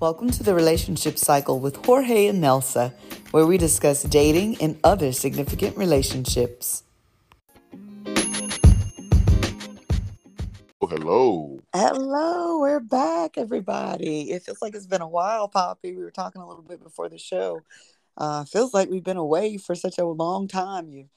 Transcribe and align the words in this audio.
Welcome 0.00 0.30
to 0.30 0.44
the 0.44 0.54
Relationship 0.54 1.18
Cycle 1.18 1.58
with 1.58 1.84
Jorge 1.84 2.28
and 2.28 2.40
Nelsa, 2.40 2.94
where 3.32 3.46
we 3.46 3.58
discuss 3.58 4.04
dating 4.04 4.62
and 4.62 4.78
other 4.84 5.10
significant 5.10 5.76
relationships. 5.76 6.84
Oh, 10.80 10.86
hello. 10.86 11.58
Hello, 11.74 12.60
we're 12.60 12.78
back, 12.78 13.38
everybody. 13.38 14.30
It 14.30 14.44
feels 14.44 14.62
like 14.62 14.76
it's 14.76 14.86
been 14.86 15.02
a 15.02 15.08
while, 15.08 15.48
papi. 15.48 15.96
We 15.96 15.96
were 15.96 16.12
talking 16.12 16.42
a 16.42 16.48
little 16.48 16.62
bit 16.62 16.80
before 16.80 17.08
the 17.08 17.18
show. 17.18 17.62
Uh, 18.16 18.44
feels 18.44 18.72
like 18.72 18.88
we've 18.88 19.02
been 19.02 19.16
away 19.16 19.56
for 19.56 19.74
such 19.74 19.98
a 19.98 20.04
long 20.04 20.46
time. 20.46 20.92
You've 20.92 21.08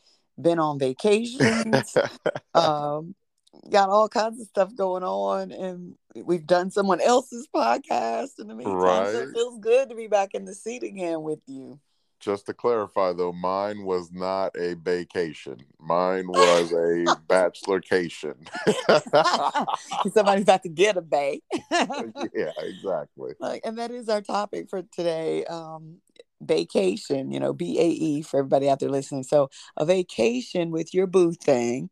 been 0.42 0.58
on 0.58 0.80
vacations, 0.80 1.96
um, 2.56 3.14
got 3.70 3.90
all 3.90 4.10
kinds 4.10 4.42
of 4.42 4.48
stuff 4.48 4.76
going 4.76 5.04
on, 5.04 5.52
and 5.52 5.96
we've 6.16 6.46
done 6.46 6.72
someone 6.72 7.02
else's 7.02 7.48
podcast 7.54 8.40
in 8.40 8.48
the 8.48 8.56
meantime. 8.56 9.06
So 9.12 9.22
it 9.22 9.34
feels 9.34 9.60
good 9.60 9.90
to 9.90 9.96
be 9.96 10.08
back 10.08 10.34
in 10.34 10.46
the 10.46 10.56
seat 10.56 10.84
again 10.84 11.22
with 11.22 11.42
you. 11.48 11.80
Just 12.22 12.46
to 12.46 12.54
clarify, 12.54 13.14
though, 13.14 13.34
mine 13.34 13.84
was 13.84 14.12
not 14.12 14.56
a 14.56 14.76
vacation. 14.76 15.58
Mine 15.80 16.28
was 16.28 16.72
a 16.72 17.16
bachelorcation. 17.28 18.36
Somebody's 20.14 20.44
about 20.44 20.62
to 20.62 20.70
get 20.70 20.98
a 20.98 21.02
bae. 21.02 21.40
yeah, 21.72 22.52
exactly. 22.60 23.34
like, 23.40 23.62
and 23.66 23.78
that 23.80 23.90
is 23.90 24.08
our 24.08 24.22
topic 24.22 24.70
for 24.70 24.84
today. 24.84 25.46
Um, 25.46 25.98
baecation, 26.46 27.34
you 27.34 27.40
know, 27.40 27.54
B 27.54 27.80
A 27.80 27.88
E 27.88 28.22
for 28.22 28.40
everybody 28.40 28.70
out 28.70 28.80
there 28.80 28.90
listening. 28.90 29.24
So 29.24 29.50
a 29.78 29.86
vacation 29.86 30.70
with 30.70 30.94
your 30.94 31.08
boo 31.08 31.34
thing, 31.34 31.90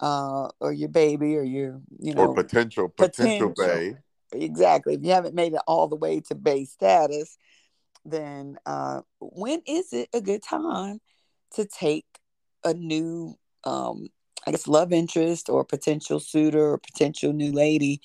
uh, 0.00 0.48
or 0.60 0.72
your 0.72 0.88
baby, 0.88 1.36
or 1.36 1.42
your, 1.42 1.80
you 1.98 2.14
know, 2.14 2.22
Or 2.22 2.34
potential, 2.34 2.88
potential, 2.88 3.50
potential. 3.50 3.98
bae. 4.32 4.38
exactly. 4.38 4.94
If 4.94 5.04
you 5.04 5.12
haven't 5.12 5.34
made 5.34 5.52
it 5.52 5.60
all 5.66 5.88
the 5.88 5.96
way 5.96 6.20
to 6.20 6.34
bae 6.34 6.64
status, 6.64 7.36
then 8.04 8.56
uh, 8.66 9.02
when 9.20 9.62
is 9.66 9.92
it 9.92 10.08
a 10.14 10.20
good 10.20 10.42
time 10.42 11.00
to 11.54 11.64
take 11.64 12.06
a 12.64 12.72
new, 12.74 13.36
um, 13.64 14.08
I 14.46 14.52
guess, 14.52 14.66
love 14.66 14.92
interest 14.92 15.48
or 15.48 15.64
potential 15.64 16.20
suitor 16.20 16.72
or 16.72 16.78
potential 16.78 17.32
new 17.32 17.52
lady 17.52 18.00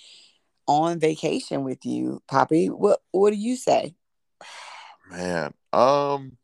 on 0.67 0.99
vacation 0.99 1.63
with 1.63 1.85
you, 1.85 2.21
papi? 2.29 2.69
What 2.69 3.01
What 3.11 3.31
do 3.31 3.37
you 3.37 3.55
say? 3.55 3.95
Man, 5.11 5.53
um, 5.71 6.37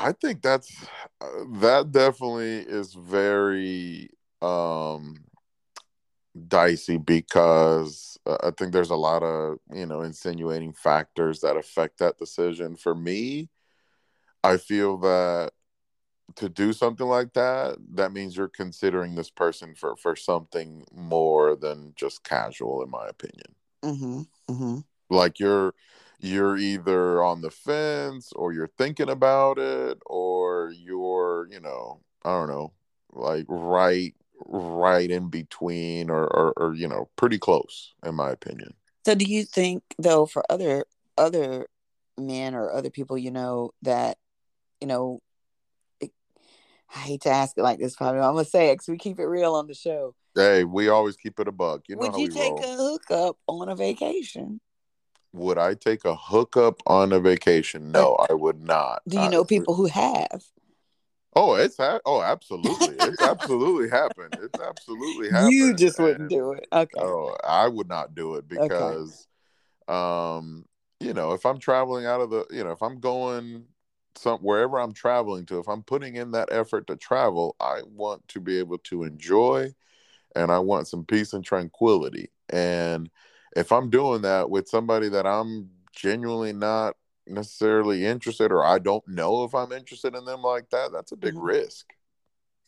I 0.00 0.12
think 0.12 0.42
that's 0.42 0.84
uh, 1.20 1.44
that 1.60 1.92
definitely 1.92 2.58
is 2.60 2.94
very 2.94 4.10
um 4.42 5.24
dicey 6.48 6.96
because 6.96 8.16
uh, 8.24 8.38
I 8.42 8.50
think 8.52 8.72
there's 8.72 8.90
a 8.90 8.96
lot 8.96 9.22
of 9.22 9.58
you 9.72 9.86
know 9.86 10.00
insinuating 10.00 10.72
factors 10.72 11.40
that 11.40 11.56
affect 11.56 11.98
that 11.98 12.18
decision. 12.18 12.76
For 12.76 12.94
me, 12.94 13.50
I 14.42 14.56
feel 14.56 14.96
that 14.98 15.52
to 16.36 16.48
do 16.48 16.72
something 16.72 17.06
like 17.06 17.32
that, 17.34 17.76
that 17.94 18.12
means 18.12 18.36
you're 18.36 18.48
considering 18.48 19.14
this 19.14 19.30
person 19.30 19.74
for 19.74 19.96
for 19.96 20.16
something 20.16 20.86
more 20.94 21.56
than 21.56 21.92
just 21.96 22.24
casual, 22.24 22.82
in 22.82 22.90
my 22.90 23.06
opinion 23.08 23.54
Mm-hmm. 23.82 24.20
Mm-hmm. 24.52 24.78
like 25.10 25.40
you're 25.40 25.74
you're 26.20 26.56
either 26.56 27.22
on 27.22 27.40
the 27.40 27.50
fence 27.50 28.32
or 28.36 28.52
you're 28.52 28.70
thinking 28.78 29.08
about 29.10 29.58
it 29.58 29.98
or 30.06 30.70
you're 30.76 31.48
you 31.50 31.60
know 31.60 32.00
i 32.24 32.30
don't 32.30 32.48
know 32.48 32.72
like 33.12 33.46
right 33.48 34.14
right 34.46 35.10
in 35.10 35.28
between 35.28 36.10
or 36.10 36.24
or, 36.26 36.52
or 36.56 36.74
you 36.74 36.86
know 36.88 37.08
pretty 37.16 37.38
close 37.38 37.94
in 38.04 38.14
my 38.14 38.30
opinion 38.30 38.72
So, 39.06 39.14
do 39.14 39.24
you 39.24 39.44
think, 39.44 39.82
though, 39.98 40.26
for 40.26 40.44
other 40.50 40.84
other 41.16 41.66
men 42.18 42.54
or 42.54 42.70
other 42.72 42.90
people 42.90 43.16
you 43.18 43.30
know 43.30 43.70
that 43.82 44.18
you 44.80 44.86
know, 44.86 45.20
it, 46.00 46.10
I 46.94 46.98
hate 47.00 47.20
to 47.22 47.30
ask 47.30 47.56
it 47.58 47.62
like 47.62 47.78
this, 47.78 47.96
papi. 47.96 48.14
I'm 48.16 48.34
gonna 48.34 48.44
say 48.44 48.70
it 48.70 48.76
'cause 48.78 48.88
we 48.88 48.96
keep 48.98 49.18
it 49.18 49.26
real 49.26 49.54
on 49.54 49.66
the 49.66 49.74
show. 49.74 50.14
hey 50.34 50.64
we 50.64 50.88
always 50.88 51.16
keep 51.16 51.40
it 51.40 51.48
a 51.48 51.52
buck 51.52 51.82
you 51.88 51.96
know 51.96 52.02
Would 52.02 52.16
you 52.16 52.28
take 52.28 52.52
roll 52.52 52.64
a 52.64 52.76
hookup 52.76 53.36
on 53.48 53.68
a 53.68 53.74
vacation? 53.76 54.60
Would 55.32 55.58
i 55.58 55.74
take 55.74 56.04
a 56.04 56.14
hookup 56.14 56.80
on 56.86 57.12
a 57.12 57.20
vacation 57.20 57.92
no 57.92 58.14
i 58.28 58.32
would 58.32 58.60
not 58.62 59.02
Do 59.08 59.20
you 59.20 59.28
know 59.28 59.44
people 59.44 59.74
who 59.74 59.86
have? 59.86 60.42
oh 61.36 61.54
it's 61.54 61.76
ha- 61.76 62.00
oh 62.04 62.22
absolutely 62.22 62.96
it's 62.96 63.22
absolutely 63.22 63.88
happened 63.88 64.34
it's 64.42 64.58
absolutely 64.58 65.30
happened 65.30 65.52
You 65.52 65.74
just 65.74 65.98
wouldn't 66.00 66.20
And- 66.22 66.30
do 66.30 66.52
it. 66.52 66.66
Okay. 66.72 67.00
Oh, 67.00 67.36
I 67.44 67.68
would 67.68 67.88
not 67.88 68.14
do 68.14 68.34
it 68.34 68.48
because, 68.48 69.28
um, 69.88 70.64
you 70.98 71.14
know, 71.14 71.32
if 71.32 71.46
I'm 71.46 71.58
traveling 71.58 72.04
out 72.06 72.20
of 72.20 72.30
the, 72.30 72.44
you 72.50 72.62
know, 72.64 72.72
if 72.72 72.82
I'm 72.82 72.98
going 73.00 73.64
some 74.16 74.40
wherever 74.40 74.78
I'm 74.80 74.92
traveling 74.92 75.46
to, 75.46 75.58
if 75.60 75.68
I'm 75.68 75.82
putting 75.84 76.16
in 76.16 76.32
that 76.32 76.48
effort 76.52 76.86
to 76.88 76.96
travel, 76.96 77.54
I 77.60 77.82
want 77.86 78.26
to 78.28 78.40
be 78.40 78.58
able 78.58 78.78
to 78.78 79.04
enjoy, 79.04 79.72
and 80.34 80.50
I 80.50 80.58
want 80.58 80.88
some 80.88 81.04
peace 81.04 81.32
and 81.32 81.44
tranquility. 81.44 82.30
And 82.50 83.08
if 83.56 83.72
I'm 83.72 83.90
doing 83.90 84.22
that 84.22 84.50
with 84.50 84.68
somebody 84.68 85.08
that 85.08 85.26
I'm 85.26 85.70
genuinely 85.92 86.52
not 86.52 86.96
necessarily 87.26 88.04
interested, 88.06 88.52
or 88.52 88.64
I 88.64 88.78
don't 88.78 89.06
know 89.06 89.44
if 89.44 89.54
I'm 89.54 89.72
interested 89.72 90.14
in 90.14 90.24
them 90.24 90.42
like 90.42 90.70
that, 90.70 90.92
that's 90.92 91.12
a 91.12 91.16
big 91.16 91.34
Mhm. 91.34 91.42
risk. 91.44 91.86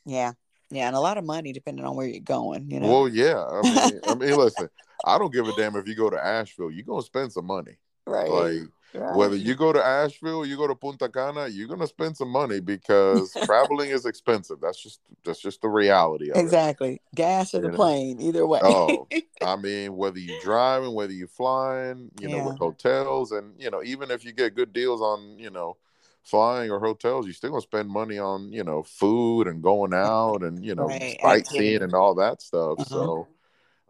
Yeah. 0.05 0.33
Yeah, 0.71 0.87
and 0.87 0.97
a 0.97 1.01
lot 1.01 1.19
of 1.19 1.25
money 1.25 1.53
depending 1.53 1.85
on 1.85 1.97
where 1.97 2.07
you're 2.07 2.21
going. 2.21 2.71
You 2.71 2.81
know. 2.81 2.89
Well, 2.89 3.09
yeah. 3.09 3.45
I 3.45 3.63
mean, 3.63 4.01
I 4.09 4.15
mean, 4.15 4.37
listen, 4.39 4.71
I 5.05 5.19
don't 5.19 5.33
give 5.33 5.47
a 5.47 5.53
damn 5.53 5.77
if 5.77 5.87
you 5.87 5.95
go 5.95 6.09
to 6.09 6.25
Asheville. 6.25 6.71
You're 6.71 6.85
gonna 6.87 7.03
spend 7.03 7.33
some 7.33 7.47
money. 7.47 7.77
Right. 8.07 8.31
Like 8.31 8.69
right. 8.95 9.17
whether 9.17 9.37
you 9.37 9.55
go 9.55 9.73
to 9.73 9.83
Asheville, 9.83 10.45
you 10.47 10.57
go 10.57 10.67
to 10.67 10.75
Punta 10.75 11.09
Cana, 11.09 11.49
you're 11.49 11.69
gonna 11.69 11.87
spend 11.87 12.17
some 12.17 12.31
money 12.31 12.61
because 12.61 13.33
traveling 13.45 13.91
is 13.91 14.07
expensive. 14.07 14.61
That's 14.61 14.83
just 14.83 15.01
that's 15.25 15.41
just 15.41 15.61
the 15.63 15.69
reality 15.69 16.31
of 16.31 16.37
it. 16.37 16.41
exactly 16.41 17.01
gas 17.15 17.55
or 17.55 17.61
the 17.61 17.67
You 17.67 17.73
know. 17.73 17.77
plane, 17.77 18.21
either 18.21 18.47
way. 18.47 18.61
Oh, 18.63 19.09
I 19.43 19.57
mean, 19.57 19.97
whether 19.97 20.19
you're 20.19 20.39
driving, 20.39 20.95
whether 20.95 21.13
you're 21.13 21.27
flying, 21.27 22.11
you 22.21 22.29
know, 22.29 22.47
with 22.49 22.59
hotels, 22.59 23.33
and 23.33 23.55
you 23.59 23.71
know, 23.71 23.83
even 23.83 24.11
if 24.11 24.25
you 24.25 24.33
get 24.33 24.55
good 24.55 24.73
deals 24.73 25.01
on, 25.01 25.39
you 25.39 25.51
know, 25.51 25.77
flying 26.23 26.71
or 26.71 26.79
hotels, 26.79 27.27
you 27.27 27.33
still 27.33 27.51
gonna 27.51 27.63
spend 27.63 27.89
money 27.89 28.19
on, 28.19 28.53
you 28.53 28.63
know, 28.65 28.83
food 28.83 29.49
and 29.49 29.63
going 29.63 29.93
out 29.93 30.43
and 30.43 30.65
you 30.65 30.75
know, 30.75 30.87
Right, 30.87 31.19
sightseeing 31.21 31.83
and 31.83 31.95
all 31.95 32.15
that 32.15 32.41
stuff. 32.41 32.79
Uh-huh. 32.79 32.85
So, 32.85 33.29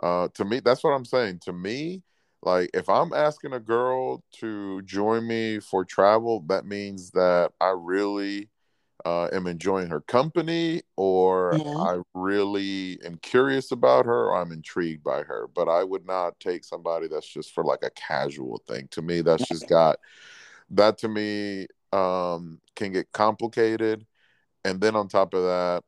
uh, 0.03 0.29
to 0.35 0.45
me, 0.45 0.61
that's 0.61 0.83
what 0.83 0.91
I'm 0.91 1.05
saying. 1.05 1.41
To 1.41 1.53
me, 1.53 2.03
like 2.43 2.71
if 2.75 2.89
I'm 2.89 3.13
asking 3.13 3.53
a 3.53 3.61
girl 3.61 4.23
to 4.41 4.83
join 4.83 5.27
me 5.27 5.61
for 5.61 5.85
travel, 5.85 6.41
that 6.49 6.67
means 6.67 7.11
that 7.13 7.53
I 7.61 7.75
really 7.77 8.49
uh, 9.05 9.29
am 9.33 9.47
enjoying 9.47 9.89
her 9.89 10.01
company, 10.01 10.83
or 10.97 11.57
Yeah. 11.57 11.77
I 11.79 11.99
really 12.15 13.01
am 13.05 13.19
curious 13.19 13.73
about 13.73 14.07
her, 14.07 14.29
or 14.31 14.37
I'm 14.37 14.53
intrigued 14.53 15.03
by 15.03 15.23
her. 15.23 15.49
But 15.55 15.69
I 15.69 15.85
would 15.85 16.07
not 16.07 16.39
take 16.41 16.65
somebody 16.65 17.09
that's 17.09 17.27
just 17.27 17.53
for 17.53 17.65
like 17.65 17.83
a 17.83 17.91
casual 17.91 18.63
thing. 18.67 18.89
To 18.93 19.03
me, 19.03 19.21
that's 19.21 19.49
just 19.49 19.69
got 19.69 19.99
that 20.71 20.99
to 20.99 21.09
me 21.09 21.67
um, 21.93 22.61
can 22.75 22.93
get 22.93 23.11
complicated. 23.13 24.07
And 24.65 24.81
then 24.81 24.95
on 24.97 25.09
top 25.09 25.35
of 25.35 25.43
that, 25.43 25.83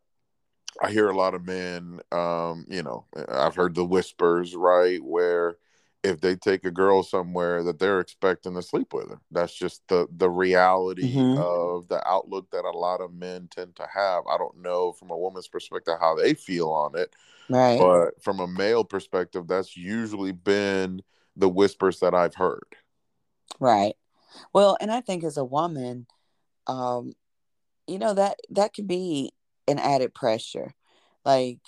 I 0.82 0.90
hear 0.90 1.08
a 1.08 1.16
lot 1.16 1.34
of 1.34 1.46
men, 1.46 2.00
um, 2.10 2.66
you 2.68 2.82
know, 2.82 3.06
I've 3.28 3.54
heard 3.54 3.76
the 3.76 3.84
whispers, 3.84 4.56
right, 4.56 5.02
where 5.02 5.56
if 6.04 6.20
they 6.20 6.36
take 6.36 6.64
a 6.64 6.72
girl 6.72 7.02
somewhere 7.02 7.64
that 7.64 7.80
they're 7.80 8.00
expecting 8.00 8.54
to 8.54 8.62
sleep 8.62 8.94
with 8.94 9.10
her. 9.10 9.20
That's 9.32 9.54
just 9.54 9.82
the 9.88 10.08
the 10.16 10.30
reality 10.30 11.24
Mhm. 11.24 11.36
of 11.36 11.88
the 11.88 12.06
outlook 12.08 12.50
that 12.52 12.64
a 12.66 12.70
lot 12.78 13.00
of 13.02 13.14
men 13.14 13.48
tend 13.50 13.76
to 13.76 13.88
have. 13.92 14.24
I 14.28 14.38
don't 14.38 14.58
know 14.62 14.92
from 14.92 15.10
a 15.10 15.18
woman's 15.18 15.48
perspective 15.48 15.96
how 16.00 16.16
they 16.16 16.34
feel 16.34 16.70
on 16.70 16.96
it, 16.98 17.14
right. 17.48 17.78
but 17.78 18.22
from 18.22 18.40
a 18.40 18.48
male 18.48 18.84
perspective, 18.84 19.46
that's 19.48 19.76
usually 19.76 20.32
been 20.32 21.02
the 21.36 21.48
whispers 21.50 22.00
that 22.00 22.14
I've 22.14 22.36
heard. 22.36 22.76
Right. 23.60 23.94
Well, 24.54 24.76
and 24.80 24.92
I 24.92 25.02
think 25.02 25.24
as 25.24 25.36
a 25.38 25.44
woman, 25.44 26.06
um, 26.68 27.14
you 27.88 27.98
know, 27.98 28.14
that 28.14 28.38
that 28.50 28.74
could 28.74 28.88
be 28.88 29.32
an 29.68 29.78
added 29.78 30.14
pressure. 30.14 30.74
Like, 31.24 31.60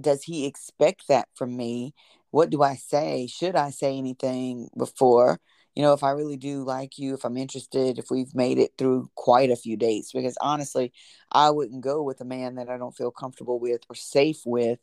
does 0.00 0.24
he 0.24 0.46
expect 0.46 1.08
that 1.08 1.28
from 1.36 1.56
me? 1.56 1.94
What 2.34 2.50
do 2.50 2.64
I 2.64 2.74
say? 2.74 3.28
Should 3.28 3.54
I 3.54 3.70
say 3.70 3.96
anything 3.96 4.68
before? 4.76 5.38
You 5.76 5.84
know, 5.84 5.92
if 5.92 6.02
I 6.02 6.10
really 6.10 6.36
do 6.36 6.64
like 6.64 6.98
you, 6.98 7.14
if 7.14 7.24
I'm 7.24 7.36
interested, 7.36 7.96
if 7.96 8.06
we've 8.10 8.34
made 8.34 8.58
it 8.58 8.72
through 8.76 9.08
quite 9.14 9.50
a 9.50 9.56
few 9.56 9.76
dates, 9.76 10.10
because 10.10 10.36
honestly, 10.40 10.92
I 11.30 11.50
wouldn't 11.50 11.84
go 11.84 12.02
with 12.02 12.20
a 12.20 12.24
man 12.24 12.56
that 12.56 12.68
I 12.68 12.76
don't 12.76 12.96
feel 12.96 13.12
comfortable 13.12 13.60
with 13.60 13.82
or 13.88 13.94
safe 13.94 14.40
with. 14.44 14.80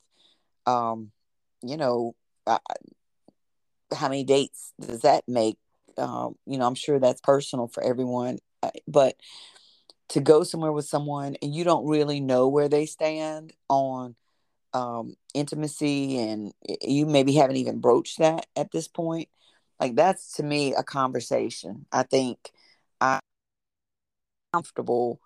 Um, 0.65 1.11
you 1.61 1.75
know, 1.75 2.15
I, 2.47 2.59
how 3.93 4.07
many 4.07 4.23
dates 4.23 4.71
does 4.79 5.01
that 5.01 5.25
make? 5.27 5.57
Um, 5.97 6.35
you 6.45 6.57
know, 6.57 6.65
I'm 6.65 6.75
sure 6.75 6.99
that's 6.99 7.19
personal 7.19 7.67
for 7.67 7.83
everyone, 7.83 8.37
uh, 8.63 8.71
but 8.87 9.17
to 10.07 10.21
go 10.21 10.43
somewhere 10.43 10.71
with 10.71 10.85
someone 10.85 11.35
and 11.41 11.53
you 11.53 11.65
don't 11.65 11.85
really 11.85 12.21
know 12.21 12.47
where 12.47 12.69
they 12.69 12.85
stand 12.85 13.51
on 13.67 14.15
um, 14.73 15.15
intimacy 15.33 16.17
and 16.19 16.53
you 16.81 17.05
maybe 17.05 17.33
haven't 17.33 17.57
even 17.57 17.79
broached 17.79 18.19
that 18.19 18.47
at 18.55 18.71
this 18.71 18.87
point 18.87 19.29
Like 19.79 19.95
that's 19.95 20.33
to 20.37 20.43
me 20.43 20.75
a 20.75 20.83
conversation. 20.83 21.87
I 21.93 22.03
think 22.03 22.51
I'm 23.01 23.21
comfortable 24.53 25.19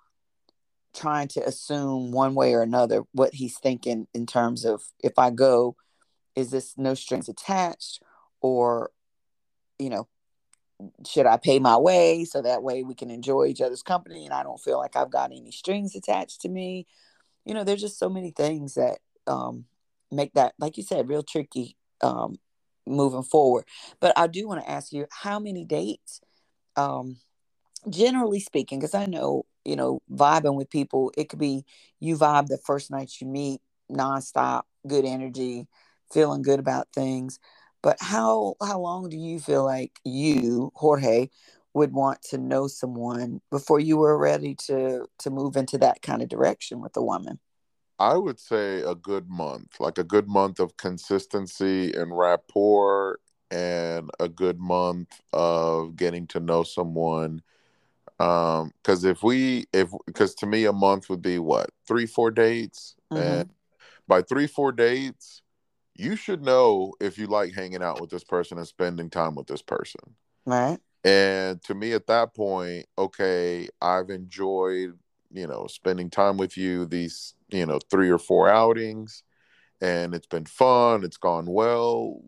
trying 0.94 1.28
to 1.28 1.46
assume 1.46 2.12
one 2.12 2.36
way 2.36 2.54
or 2.54 2.62
another 2.62 3.04
what 3.12 3.34
he's 3.34 3.58
thinking 3.58 4.08
in 4.14 4.26
terms 4.26 4.64
of 4.66 4.84
if 5.04 5.20
I 5.20 5.30
go, 5.30 5.76
is 6.36 6.52
this 6.52 6.76
no 6.78 6.94
strings 6.96 7.30
attached 7.30 8.02
or 8.42 8.92
you 9.80 9.90
know, 9.90 10.08
should 11.08 11.26
I 11.26 11.38
pay 11.38 11.60
my 11.60 11.78
way 11.78 12.26
so 12.26 12.42
that 12.42 12.64
way 12.64 12.84
we 12.84 12.96
can 12.96 13.10
enjoy 13.12 13.46
each 13.46 13.62
other's 13.62 13.84
company 13.84 14.26
and 14.26 14.34
I 14.34 14.44
don't 14.44 14.60
feel 14.62 14.78
like 14.78 14.96
I've 14.96 15.12
got 15.12 15.32
any 15.32 15.52
strings 15.52 15.96
attached 15.96 16.42
to 16.42 16.50
me? 16.50 16.88
You 17.46 17.54
know, 17.54 17.64
there's 17.64 17.82
just 17.82 18.00
so 18.00 18.10
many 18.10 18.32
things 18.32 18.76
that 18.76 19.00
um, 19.28 19.66
make 20.12 20.34
that, 20.34 20.54
like 20.60 20.78
you 20.78 20.84
said, 20.84 21.10
real 21.10 21.24
tricky 21.24 21.76
um, 22.02 22.40
moving 22.86 23.24
forward. 23.24 23.66
But 24.00 24.18
I 24.18 24.28
do 24.28 24.48
want 24.48 24.62
to 24.64 24.70
ask 24.70 24.92
you 24.92 25.08
how 25.12 25.40
many 25.40 25.66
dates, 25.66 26.22
um, 26.76 27.18
generally 27.90 28.40
speaking, 28.40 28.80
because 28.80 28.94
I 28.96 29.06
know, 29.06 29.46
you 29.64 29.76
know, 29.76 30.02
vibing 30.12 30.56
with 30.56 30.70
people, 30.70 31.12
it 31.18 31.30
could 31.30 31.40
be 31.40 31.66
you 32.00 32.18
vibe 32.18 32.48
the 32.48 32.58
first 32.58 32.92
night 32.92 33.14
you 33.20 33.28
meet, 33.28 33.62
nonstop, 33.92 34.64
good 34.88 35.06
energy, 35.06 35.68
feeling 36.12 36.42
good 36.42 36.60
about 36.60 36.88
things. 36.94 37.40
But 37.82 37.98
how 38.02 38.56
how 38.62 38.80
long 38.80 39.10
do 39.10 39.18
you 39.18 39.40
feel 39.40 39.64
like 39.64 40.00
you, 40.04 40.72
Jorge, 40.76 41.30
would 41.74 41.94
want 41.94 42.22
to 42.24 42.38
know 42.38 42.68
someone 42.68 43.42
before 43.52 43.80
you 43.80 43.98
were 43.98 44.18
ready 44.18 44.56
to 44.68 45.06
to 45.20 45.30
move 45.30 45.56
into 45.56 45.78
that 45.80 46.02
kind 46.02 46.22
of 46.22 46.30
direction 46.30 46.82
with 46.82 46.98
a 46.98 47.04
woman? 47.04 47.40
I 48.00 48.16
would 48.16 48.40
say 48.40 48.82
a 48.82 48.96
good 48.96 49.30
month, 49.30 49.80
like 49.80 49.98
a 49.98 50.04
good 50.04 50.28
month 50.28 50.60
of 50.60 50.76
consistency 50.78 51.94
and 51.94 52.18
rapport, 52.18 53.20
and 53.52 54.10
a 54.20 54.28
good 54.28 54.60
month 54.60 55.22
of 55.32 55.96
getting 55.96 56.28
to 56.28 56.40
know 56.40 56.64
someone. 56.64 57.42
Um, 58.20 58.72
because 58.82 59.04
if 59.04 59.24
we, 59.24 59.66
if 59.74 59.90
because 60.06 60.36
to 60.36 60.46
me 60.46 60.66
a 60.66 60.74
month 60.74 61.10
would 61.10 61.22
be 61.22 61.40
what 61.40 61.70
three, 61.88 62.06
four 62.06 62.32
dates, 62.32 62.96
mm-hmm. 63.12 63.22
and 63.22 63.50
by 64.08 64.22
three, 64.22 64.48
four 64.48 64.72
dates, 64.72 65.42
you 65.96 66.16
should 66.16 66.44
know 66.44 66.94
if 67.00 67.18
you 67.18 67.28
like 67.28 67.54
hanging 67.54 67.84
out 67.84 68.02
with 68.02 68.10
this 68.10 68.24
person 68.24 68.58
and 68.58 68.68
spending 68.68 69.10
time 69.10 69.36
with 69.36 69.48
this 69.48 69.62
person. 69.62 70.02
Right. 70.46 70.80
And 71.04 71.62
to 71.64 71.76
me, 71.76 71.94
at 71.94 72.08
that 72.08 72.34
point, 72.34 72.88
okay, 72.98 73.70
I've 73.82 74.10
enjoyed 74.10 74.98
you 75.32 75.48
know 75.48 75.68
spending 75.68 76.10
time 76.10 76.38
with 76.38 76.58
you 76.58 76.86
these 76.86 77.35
you 77.50 77.66
know 77.66 77.80
three 77.92 78.10
or 78.10 78.18
four 78.18 78.50
outings 78.50 79.24
and 79.82 80.14
it's 80.14 80.28
been 80.28 80.46
fun 80.46 81.04
it's 81.04 81.18
gone 81.18 81.46
well. 81.46 82.22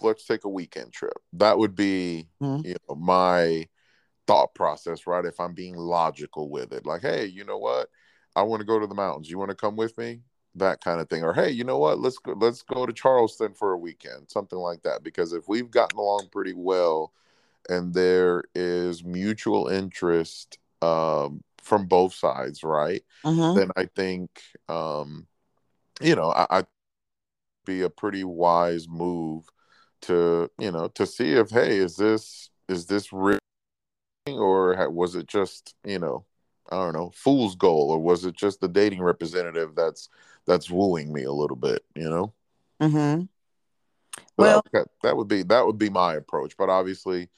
Let's 0.00 0.26
take 0.26 0.44
a 0.44 0.48
weekend 0.48 0.92
trip. 0.92 1.18
That 1.32 1.58
would 1.58 1.74
be 1.74 2.28
mm-hmm. 2.40 2.66
you 2.66 2.76
know 2.88 2.94
my 2.94 3.68
thought 4.26 4.54
process 4.54 5.06
right 5.06 5.24
if 5.24 5.40
i'm 5.40 5.54
being 5.54 5.74
logical 5.74 6.50
with 6.50 6.72
it. 6.72 6.86
Like 6.86 7.02
hey 7.02 7.26
you 7.26 7.44
know 7.44 7.58
what? 7.58 7.88
I 8.36 8.42
want 8.42 8.60
to 8.60 8.66
go 8.66 8.78
to 8.78 8.86
the 8.86 8.94
mountains. 8.94 9.30
You 9.30 9.38
want 9.38 9.50
to 9.50 9.56
come 9.56 9.76
with 9.76 9.96
me? 9.98 10.20
That 10.54 10.80
kind 10.80 11.00
of 11.00 11.08
thing. 11.08 11.24
Or 11.24 11.34
hey 11.34 11.50
you 11.50 11.64
know 11.64 11.78
what? 11.78 11.98
Let's 12.00 12.18
go 12.18 12.32
let's 12.32 12.62
go 12.62 12.86
to 12.86 12.92
charleston 12.92 13.54
for 13.54 13.72
a 13.72 13.78
weekend 13.78 14.30
something 14.30 14.58
like 14.58 14.82
that. 14.82 15.02
Because 15.02 15.32
if 15.32 15.48
we've 15.48 15.70
gotten 15.70 15.98
along 15.98 16.28
pretty 16.32 16.54
well 16.54 17.12
and 17.68 17.92
there 17.92 18.44
is 18.54 19.04
mutual 19.04 19.68
interest 19.68 20.58
um, 20.82 21.42
from 21.62 21.86
both 21.86 22.14
sides, 22.14 22.62
right? 22.62 23.02
Uh-huh. 23.24 23.54
Then 23.54 23.70
I 23.76 23.86
think, 23.86 24.30
um, 24.68 25.26
you 26.00 26.14
know, 26.14 26.30
I, 26.30 26.46
I 26.50 26.64
be 27.64 27.82
a 27.82 27.90
pretty 27.90 28.24
wise 28.24 28.88
move 28.88 29.44
to, 30.02 30.50
you 30.58 30.72
know, 30.72 30.88
to 30.88 31.06
see 31.06 31.32
if, 31.32 31.50
hey, 31.50 31.78
is 31.78 31.96
this 31.96 32.50
is 32.68 32.86
this 32.86 33.12
real, 33.12 33.38
or 34.26 34.90
was 34.90 35.14
it 35.14 35.26
just, 35.26 35.74
you 35.84 35.98
know, 35.98 36.24
I 36.70 36.76
don't 36.76 36.94
know, 36.94 37.10
fool's 37.14 37.56
goal, 37.56 37.90
or 37.90 37.98
was 37.98 38.24
it 38.24 38.36
just 38.36 38.60
the 38.60 38.68
dating 38.68 39.02
representative 39.02 39.74
that's 39.74 40.08
that's 40.46 40.70
wooing 40.70 41.12
me 41.12 41.24
a 41.24 41.32
little 41.32 41.56
bit, 41.56 41.84
you 41.94 42.08
know? 42.08 42.32
Mm-hmm. 42.80 43.24
well, 44.36 44.62
that, 44.72 44.88
that 45.02 45.16
would 45.16 45.28
be 45.28 45.42
that 45.44 45.66
would 45.66 45.78
be 45.78 45.90
my 45.90 46.14
approach, 46.14 46.56
but 46.56 46.68
obviously 46.70 47.28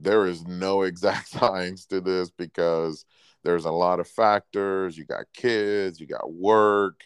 there 0.00 0.26
is 0.26 0.46
no 0.46 0.82
exact 0.90 1.28
science 1.28 1.86
to 1.86 2.00
this 2.00 2.30
because 2.30 3.04
there's 3.42 3.64
a 3.64 3.72
lot 3.72 4.00
of 4.00 4.08
factors. 4.08 4.96
You 4.98 5.04
got 5.04 5.32
kids, 5.34 6.00
you 6.00 6.06
got 6.06 6.32
work. 6.32 7.02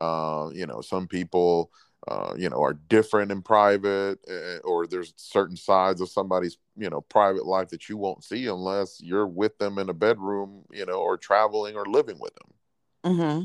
Uh, 0.00 0.50
you 0.52 0.66
know, 0.66 0.80
some 0.80 1.06
people, 1.06 1.70
uh, 2.06 2.34
you 2.36 2.50
know, 2.50 2.62
are 2.62 2.74
different 2.74 3.32
in 3.32 3.40
private, 3.40 4.18
uh, 4.30 4.58
or 4.58 4.86
there's 4.86 5.14
certain 5.16 5.56
sides 5.56 6.00
of 6.00 6.10
somebody's, 6.10 6.58
you 6.76 6.90
know, 6.90 7.00
private 7.00 7.46
life 7.46 7.68
that 7.68 7.88
you 7.88 7.96
won't 7.96 8.22
see 8.22 8.46
unless 8.46 9.00
you're 9.00 9.26
with 9.26 9.56
them 9.58 9.78
in 9.78 9.88
a 9.88 9.94
bedroom, 9.94 10.64
you 10.70 10.84
know, 10.84 11.00
or 11.00 11.16
traveling 11.16 11.76
or 11.76 11.86
living 11.86 12.18
with 12.20 12.32
them. 12.34 13.12
Mm-hmm. 13.14 13.44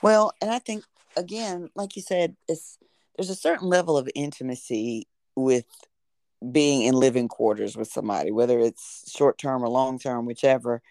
Well, 0.00 0.32
and 0.40 0.50
I 0.50 0.58
think 0.58 0.84
again, 1.16 1.68
like 1.74 1.96
you 1.96 2.02
said, 2.02 2.36
it's 2.48 2.78
there's 3.16 3.30
a 3.30 3.34
certain 3.34 3.68
level 3.68 3.98
of 3.98 4.08
intimacy 4.14 5.06
with 5.36 5.66
being 6.50 6.82
in 6.82 6.94
living 6.94 7.28
quarters 7.28 7.76
with 7.76 7.88
somebody, 7.88 8.30
whether 8.30 8.58
it's 8.58 9.10
short 9.14 9.38
term 9.38 9.62
or 9.62 9.68
long 9.68 9.98
term, 9.98 10.26
whichever. 10.26 10.82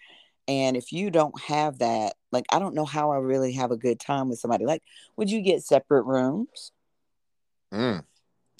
And 0.47 0.75
if 0.75 0.91
you 0.91 1.11
don't 1.11 1.39
have 1.41 1.79
that, 1.79 2.15
like, 2.31 2.45
I 2.51 2.59
don't 2.59 2.75
know 2.75 2.85
how 2.85 3.11
I 3.11 3.17
really 3.17 3.53
have 3.53 3.71
a 3.71 3.77
good 3.77 3.99
time 3.99 4.29
with 4.29 4.39
somebody. 4.39 4.65
Like, 4.65 4.83
would 5.15 5.29
you 5.29 5.41
get 5.41 5.63
separate 5.63 6.03
rooms? 6.03 6.71
Mm. 7.73 8.03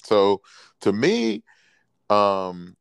So 0.02 0.42
to 0.82 0.92
me, 0.92 1.42
um, 2.10 2.76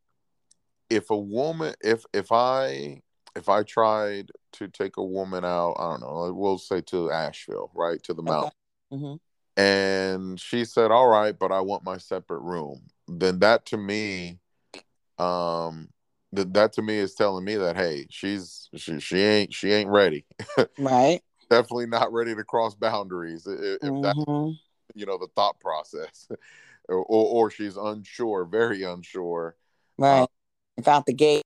if 0.90 1.10
a 1.10 1.18
woman, 1.18 1.74
if, 1.82 2.06
if 2.14 2.32
I, 2.32 3.02
if 3.36 3.50
I 3.50 3.64
tried 3.64 4.30
to 4.54 4.68
take 4.68 4.98
a 4.98 5.04
woman 5.04 5.46
out, 5.46 5.76
I 5.80 5.84
don't 5.92 6.02
know, 6.02 6.34
we'll 6.34 6.58
say 6.58 6.82
to 6.82 7.12
Asheville, 7.12 7.72
right? 7.74 8.02
To 8.04 8.14
the 8.14 8.22
okay. 8.22 8.32
mountain. 8.32 8.52
Mm-hmm. 8.94 9.62
And 9.62 10.40
she 10.40 10.66
said, 10.66 10.92
all 10.92 11.08
right, 11.08 11.38
but 11.38 11.52
I 11.52 11.62
want 11.62 11.84
my 11.84 11.98
separate 11.98 12.42
room. 12.42 12.82
Then 13.20 13.40
that 13.40 13.66
to 13.68 13.78
me, 13.78 14.40
um, 15.18 15.90
that 16.34 16.54
that 16.54 16.74
to 16.74 16.82
me 16.82 16.98
is 16.98 17.14
telling 17.14 17.44
me 17.44 17.56
that 17.56 17.76
hey, 17.76 18.08
she's 18.10 18.70
she 18.76 19.00
she 19.00 19.20
ain't 19.20 19.54
she 19.54 19.72
ain't 19.72 19.90
ready. 19.90 20.26
right. 20.78 21.22
Definitely 21.50 21.88
not 21.88 22.14
ready 22.14 22.34
to 22.34 22.44
cross 22.44 22.76
boundaries. 22.76 23.46
If, 23.46 23.82
mm-hmm. 23.82 24.02
that 24.02 24.16
you 24.96 25.06
know 25.06 25.18
the 25.18 25.28
thought 25.36 25.60
process, 25.60 26.28
or, 26.90 26.98
or, 26.98 27.46
or 27.46 27.52
she's 27.52 27.78
unsure, 27.78 28.46
very 28.46 28.84
unsure. 28.84 29.56
Right. 29.98 30.28
Without 30.78 31.06
the 31.06 31.14
gate, 31.14 31.44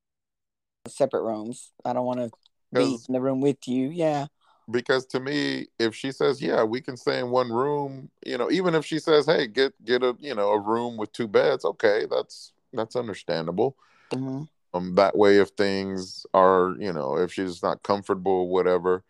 separate 0.87 1.23
rooms. 1.23 1.71
I 1.83 1.93
don't 1.93 2.05
want 2.05 2.19
to 2.19 2.31
be 2.71 2.97
in 3.07 3.13
the 3.13 3.21
room 3.21 3.41
with 3.41 3.67
you. 3.67 3.89
Yeah. 3.89 4.27
Because 4.69 5.05
to 5.07 5.19
me, 5.19 5.67
if 5.77 5.93
she 5.93 6.11
says, 6.11 6.41
"Yeah, 6.41 6.63
we 6.63 6.81
can 6.81 6.97
stay 6.97 7.19
in 7.19 7.29
one 7.29 7.51
room," 7.51 8.09
you 8.25 8.37
know, 8.37 8.49
even 8.49 8.73
if 8.73 8.85
she 8.85 8.99
says, 8.99 9.25
"Hey, 9.25 9.47
get 9.47 9.73
get 9.85 10.03
a 10.03 10.15
you 10.19 10.33
know 10.33 10.49
a 10.49 10.59
room 10.59 10.97
with 10.97 11.11
two 11.11 11.27
beds," 11.27 11.65
okay, 11.65 12.07
that's 12.09 12.51
that's 12.73 12.95
understandable. 12.95 13.77
Mm-hmm. 14.11 14.43
Um, 14.73 14.95
that 14.95 15.17
way, 15.17 15.37
if 15.37 15.49
things 15.49 16.25
are, 16.33 16.75
you 16.79 16.91
know, 16.91 17.17
if 17.17 17.31
she's 17.31 17.63
not 17.63 17.83
comfortable, 17.83 18.49
whatever, 18.49 19.03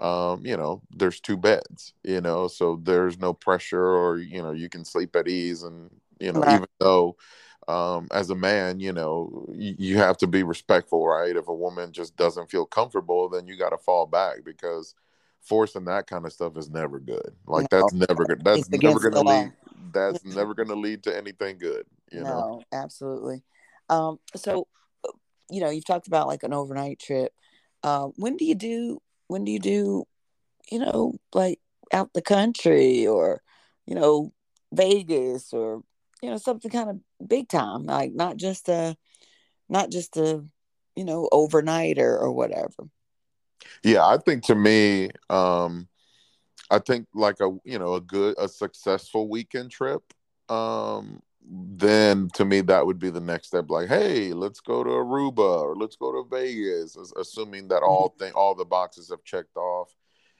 um, 0.00 0.44
you 0.44 0.56
know, 0.56 0.82
there's 0.90 1.20
two 1.20 1.36
beds, 1.36 1.92
you 2.02 2.20
know, 2.20 2.48
so 2.48 2.80
there's 2.82 3.18
no 3.18 3.32
pressure, 3.32 3.84
or 3.86 4.18
you 4.18 4.42
know, 4.42 4.52
you 4.52 4.68
can 4.68 4.84
sleep 4.84 5.14
at 5.16 5.28
ease, 5.28 5.62
and 5.62 5.90
you 6.18 6.32
know, 6.32 6.40
right. 6.40 6.54
even 6.54 6.68
though, 6.80 7.16
um, 7.68 8.08
as 8.10 8.30
a 8.30 8.34
man, 8.34 8.80
you 8.80 8.92
know, 8.92 9.46
you, 9.52 9.74
you 9.78 9.96
have 9.98 10.16
to 10.18 10.26
be 10.26 10.42
respectful, 10.42 11.06
right? 11.06 11.36
If 11.36 11.48
a 11.48 11.54
woman 11.54 11.92
just 11.92 12.16
doesn't 12.16 12.50
feel 12.50 12.66
comfortable, 12.66 13.28
then 13.28 13.46
you 13.46 13.56
got 13.56 13.70
to 13.70 13.78
fall 13.78 14.06
back 14.06 14.44
because 14.44 14.94
forcing 15.40 15.84
that 15.86 16.06
kind 16.06 16.24
of 16.24 16.32
stuff 16.32 16.56
is 16.56 16.70
never 16.70 16.98
good. 16.98 17.34
Like 17.46 17.70
no. 17.70 17.80
that's 17.80 17.92
never 17.92 18.24
good. 18.24 18.44
That's 18.44 18.60
it's 18.60 18.82
never 18.82 18.98
going 18.98 19.14
to 19.14 19.20
lead. 19.20 19.52
That's 19.92 20.24
never 20.24 20.54
going 20.54 20.68
to 20.68 20.74
lead 20.74 21.02
to 21.04 21.16
anything 21.16 21.58
good. 21.58 21.84
You 22.10 22.20
no, 22.20 22.28
know, 22.28 22.62
absolutely. 22.72 23.42
Um, 23.88 24.18
so 24.34 24.66
you 25.50 25.60
know, 25.60 25.70
you've 25.70 25.84
talked 25.84 26.06
about 26.06 26.28
like 26.28 26.42
an 26.42 26.54
overnight 26.54 26.98
trip. 26.98 27.32
Uh, 27.82 28.06
when 28.16 28.36
do 28.36 28.44
you 28.44 28.54
do? 28.54 29.00
When 29.28 29.44
do 29.44 29.52
you 29.52 29.58
do? 29.58 30.04
You 30.70 30.78
know, 30.78 31.14
like 31.34 31.60
out 31.92 32.12
the 32.14 32.22
country 32.22 33.06
or, 33.06 33.42
you 33.86 33.94
know, 33.94 34.32
Vegas 34.72 35.52
or 35.52 35.82
you 36.22 36.30
know 36.30 36.38
something 36.38 36.70
kind 36.70 36.90
of 36.90 37.28
big 37.28 37.48
time, 37.48 37.84
like 37.84 38.12
not 38.12 38.36
just 38.36 38.68
a, 38.68 38.96
not 39.68 39.90
just 39.90 40.16
a, 40.16 40.44
you 40.96 41.04
know, 41.04 41.28
overnight 41.32 41.98
or 41.98 42.18
or 42.18 42.32
whatever. 42.32 42.88
Yeah, 43.82 44.04
I 44.04 44.16
think 44.18 44.44
to 44.44 44.54
me, 44.54 45.10
um, 45.30 45.88
I 46.72 46.78
think 46.78 47.06
like 47.14 47.40
a 47.40 47.50
you 47.64 47.78
know 47.78 47.94
a 47.94 48.00
good 48.00 48.34
a 48.38 48.48
successful 48.48 49.28
weekend 49.28 49.70
trip 49.70 50.02
um 50.48 51.20
then 51.44 52.28
to 52.34 52.44
me 52.44 52.60
that 52.62 52.86
would 52.86 52.98
be 52.98 53.10
the 53.10 53.20
next 53.20 53.48
step 53.48 53.68
like 53.68 53.88
hey 53.88 54.32
let's 54.32 54.60
go 54.60 54.82
to 54.82 54.90
aruba 54.90 55.62
or 55.62 55.76
let's 55.76 55.96
go 55.96 56.12
to 56.12 56.28
vegas 56.30 56.96
assuming 57.16 57.68
that 57.68 57.82
all 57.82 58.08
mm-hmm. 58.08 58.24
thing 58.24 58.32
all 58.32 58.54
the 58.54 58.64
boxes 58.64 59.10
have 59.10 59.22
checked 59.24 59.56
off 59.56 59.94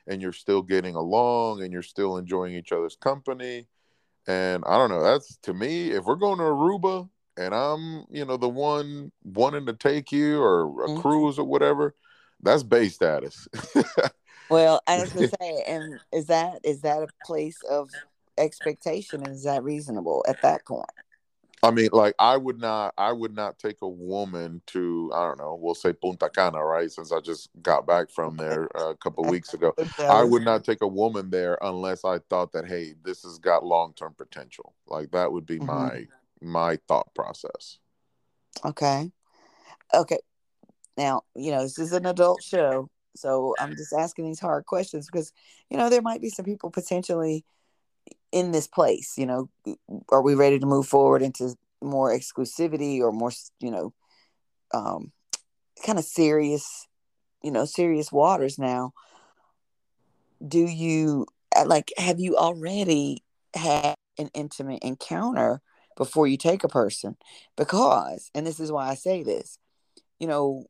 and 0.06 0.22
you're 0.22 0.32
still 0.32 0.62
getting 0.62 0.94
along 0.94 1.62
and 1.62 1.72
you're 1.72 1.82
still 1.82 2.16
enjoying 2.16 2.54
each 2.54 2.72
other's 2.72 2.96
company 2.96 3.66
and 4.26 4.62
i 4.66 4.76
don't 4.78 4.90
know 4.90 5.02
that's 5.02 5.36
to 5.38 5.52
me 5.52 5.90
if 5.90 6.04
we're 6.04 6.14
going 6.16 6.38
to 6.38 6.44
aruba 6.44 7.08
and 7.36 7.54
I'm, 7.54 8.04
you 8.10 8.24
know, 8.24 8.36
the 8.36 8.48
one 8.48 9.10
wanting 9.24 9.66
to 9.66 9.72
take 9.72 10.12
you 10.12 10.40
or 10.42 10.84
a 10.84 10.88
Mhm. 10.88 11.00
cruise 11.00 11.38
or 11.38 11.46
whatever, 11.46 11.94
that's 12.42 12.62
base 12.62 12.94
status. 12.94 13.48
Well, 14.48 14.82
I 14.86 15.00
was 15.00 15.10
gonna 15.14 15.28
say, 15.40 15.64
and 15.66 15.98
is 16.12 16.26
that 16.26 16.60
is 16.62 16.82
that 16.82 17.02
a 17.02 17.08
place 17.24 17.62
of 17.62 17.90
expectation? 18.36 19.22
Is 19.22 19.44
that 19.44 19.64
reasonable 19.64 20.22
at 20.28 20.42
that 20.42 20.66
point? 20.66 20.84
I 21.64 21.71
mean, 21.71 21.90
like 21.92 22.14
I 22.19 22.37
would 22.37 22.59
not, 22.61 22.92
I 22.99 23.12
would 23.12 23.35
not 23.35 23.59
take 23.59 23.83
a 23.83 23.88
woman 23.88 24.62
to, 24.69 25.12
I 25.14 25.28
don't 25.28 25.38
know, 25.38 25.57
we'll 25.61 25.76
say 25.76 25.92
Punta 25.92 26.28
Cana, 26.28 26.59
right? 26.64 26.90
Since 26.90 27.12
I 27.12 27.21
just 27.21 27.50
got 27.62 27.87
back 27.87 28.11
from 28.11 28.37
there 28.37 28.64
a 28.75 28.97
couple 28.97 29.25
weeks 29.25 29.54
ago, 29.54 29.73
I 30.09 30.25
would 30.25 30.42
not 30.42 30.64
take 30.64 30.83
a 30.83 30.88
woman 30.88 31.31
there 31.31 31.59
unless 31.62 32.04
I 32.04 32.19
thought 32.19 32.50
that, 32.52 32.66
hey, 32.66 32.95
this 33.04 33.23
has 33.23 33.38
got 33.38 33.64
long 33.64 33.95
term 33.95 34.14
potential. 34.19 34.75
Like 34.88 35.12
that 35.12 35.31
would 35.31 35.47
be 35.47 35.61
Mhm. 35.61 35.66
my 35.66 36.07
my 36.40 36.78
thought 36.88 37.14
process. 37.14 37.78
Okay. 38.64 39.12
Okay. 39.95 40.19
Now, 40.97 41.23
you 41.37 41.52
know, 41.52 41.62
this 41.62 41.78
is 41.78 41.92
an 41.92 42.07
adult 42.07 42.42
show, 42.42 42.90
so 43.14 43.54
I'm 43.61 43.76
just 43.76 43.92
asking 43.92 44.25
these 44.26 44.40
hard 44.40 44.66
questions 44.66 45.07
because, 45.07 45.33
you 45.71 45.76
know, 45.76 45.88
there 45.88 46.02
might 46.02 46.21
be 46.21 46.28
some 46.28 46.45
people 46.45 46.71
potentially 46.71 47.45
in 48.32 48.50
this 48.52 48.66
place. 48.66 49.14
You 49.16 49.26
know, 49.26 49.50
are 50.08 50.22
we 50.22 50.34
ready 50.34 50.58
to 50.58 50.66
move 50.66 50.86
forward 50.86 51.22
into 51.22 51.54
more 51.80 52.10
exclusivity 52.10 53.00
or 53.00 53.12
more, 53.12 53.32
you 53.60 53.70
know, 53.70 53.92
um, 54.72 55.12
kind 55.84 55.98
of 55.98 56.04
serious, 56.04 56.88
you 57.42 57.50
know, 57.50 57.64
serious 57.64 58.10
waters 58.10 58.58
now? 58.58 58.92
Do 60.46 60.66
you 60.66 61.26
uh, 61.56 61.66
like, 61.66 61.92
have 61.96 62.18
you 62.18 62.36
already 62.36 63.22
had 63.54 63.94
an 64.18 64.30
intimate 64.34 64.82
encounter 64.82 65.60
before 65.96 66.26
you 66.26 66.36
take 66.36 66.64
a 66.64 66.68
person? 66.68 67.16
Because, 67.56 68.30
and 68.34 68.46
this 68.46 68.60
is 68.60 68.72
why 68.72 68.88
I 68.88 68.94
say 68.94 69.22
this, 69.22 69.58
you 70.18 70.26
know, 70.26 70.64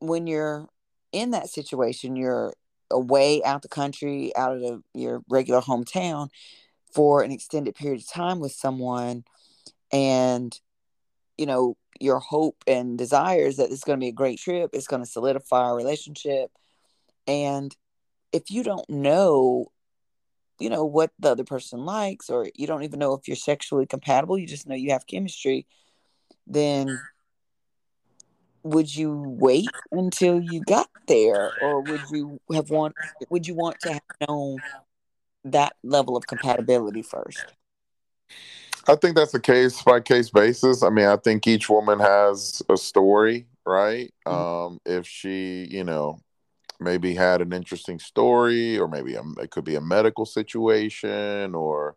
when 0.00 0.26
you're 0.26 0.68
in 1.12 1.30
that 1.30 1.48
situation, 1.48 2.16
you're 2.16 2.54
away 2.90 3.42
out 3.44 3.62
the 3.62 3.68
country, 3.68 4.34
out 4.36 4.52
of 4.52 4.60
the, 4.60 4.82
your 4.92 5.22
regular 5.28 5.60
hometown 5.60 6.28
for 6.94 7.22
an 7.22 7.32
extended 7.32 7.74
period 7.74 8.00
of 8.00 8.08
time 8.08 8.40
with 8.40 8.52
someone, 8.52 9.24
and 9.92 10.58
you 11.36 11.46
know 11.46 11.76
your 12.00 12.18
hope 12.18 12.56
and 12.66 12.98
desires 12.98 13.56
that 13.56 13.70
it's 13.70 13.84
going 13.84 13.98
to 13.98 14.04
be 14.04 14.08
a 14.08 14.12
great 14.12 14.38
trip, 14.38 14.70
it's 14.72 14.86
going 14.86 15.02
to 15.02 15.10
solidify 15.10 15.64
our 15.64 15.76
relationship, 15.76 16.50
and 17.26 17.76
if 18.32 18.50
you 18.50 18.62
don't 18.64 18.88
know, 18.88 19.70
you 20.58 20.68
know 20.68 20.84
what 20.84 21.12
the 21.18 21.30
other 21.30 21.44
person 21.44 21.84
likes, 21.84 22.30
or 22.30 22.48
you 22.54 22.66
don't 22.66 22.82
even 22.82 22.98
know 22.98 23.14
if 23.14 23.28
you're 23.28 23.36
sexually 23.36 23.86
compatible, 23.86 24.38
you 24.38 24.46
just 24.46 24.68
know 24.68 24.74
you 24.74 24.90
have 24.90 25.06
chemistry, 25.06 25.66
then 26.46 26.98
would 28.64 28.94
you 28.94 29.22
wait 29.38 29.68
until 29.92 30.40
you 30.40 30.62
got 30.62 30.88
there? 31.06 31.52
Or 31.62 31.80
would 31.82 32.00
you 32.10 32.40
have 32.52 32.70
want 32.70 32.94
would 33.30 33.46
you 33.46 33.54
want 33.54 33.78
to 33.80 33.92
have 33.92 34.02
known 34.26 34.58
that 35.44 35.74
level 35.82 36.16
of 36.16 36.26
compatibility 36.26 37.02
first 37.02 37.54
I 38.86 38.96
think 38.96 39.16
that's 39.16 39.32
a 39.34 39.40
case 39.40 39.80
by 39.82 40.00
case 40.00 40.28
basis. 40.30 40.82
I 40.82 40.90
mean, 40.90 41.06
I 41.06 41.16
think 41.16 41.46
each 41.46 41.70
woman 41.70 41.98
has 42.00 42.62
a 42.68 42.76
story, 42.76 43.46
right? 43.64 44.12
Mhm. 44.26 44.30
Um, 44.32 44.80
if 44.84 45.06
she, 45.06 45.66
you 45.70 45.84
know, 45.84 46.18
maybe 46.80 47.14
had 47.14 47.40
an 47.40 47.52
interesting 47.52 47.98
story, 47.98 48.78
or 48.78 48.88
maybe 48.88 49.14
a, 49.14 49.22
it 49.40 49.50
could 49.50 49.64
be 49.64 49.76
a 49.76 49.80
medical 49.80 50.26
situation, 50.26 51.54
or 51.54 51.96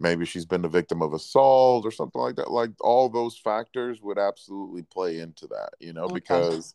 maybe 0.00 0.24
she's 0.24 0.44
been 0.46 0.62
the 0.62 0.68
victim 0.68 1.02
of 1.02 1.12
assault 1.12 1.84
or 1.86 1.92
something 1.92 2.20
like 2.20 2.34
that. 2.36 2.50
Like 2.50 2.70
all 2.80 3.08
those 3.08 3.38
factors 3.38 4.02
would 4.02 4.18
absolutely 4.18 4.82
play 4.82 5.20
into 5.20 5.46
that, 5.48 5.70
you 5.78 5.92
know, 5.92 6.04
Okay. 6.04 6.14
because 6.14 6.74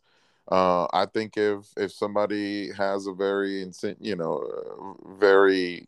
uh, 0.52 0.88
I 0.94 1.06
think 1.06 1.38
if 1.38 1.68
if 1.78 1.92
somebody 1.92 2.72
has 2.74 3.08
a 3.08 3.14
very, 3.14 3.66
you 4.00 4.16
know, 4.16 4.38
uh, 4.40 5.16
very, 5.20 5.88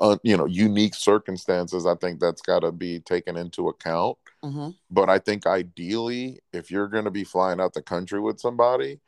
uh, 0.00 0.16
you 0.22 0.36
know, 0.36 0.46
unique 0.46 0.94
circumstances, 0.94 1.86
I 1.86 1.94
think 1.96 2.20
that's 2.20 2.42
got 2.42 2.60
to 2.60 2.72
be 2.72 3.00
taken 3.00 3.36
into 3.36 3.68
account. 3.68 4.18
hmm 4.42 4.70
But 4.90 5.10
I 5.10 5.18
think 5.18 5.46
ideally, 5.46 6.40
if 6.52 6.70
you're 6.70 6.88
going 6.88 7.04
to 7.06 7.10
be 7.10 7.24
flying 7.24 7.60
out 7.60 7.74
the 7.74 7.82
country 7.82 8.20
with 8.20 8.40
somebody, 8.40 9.00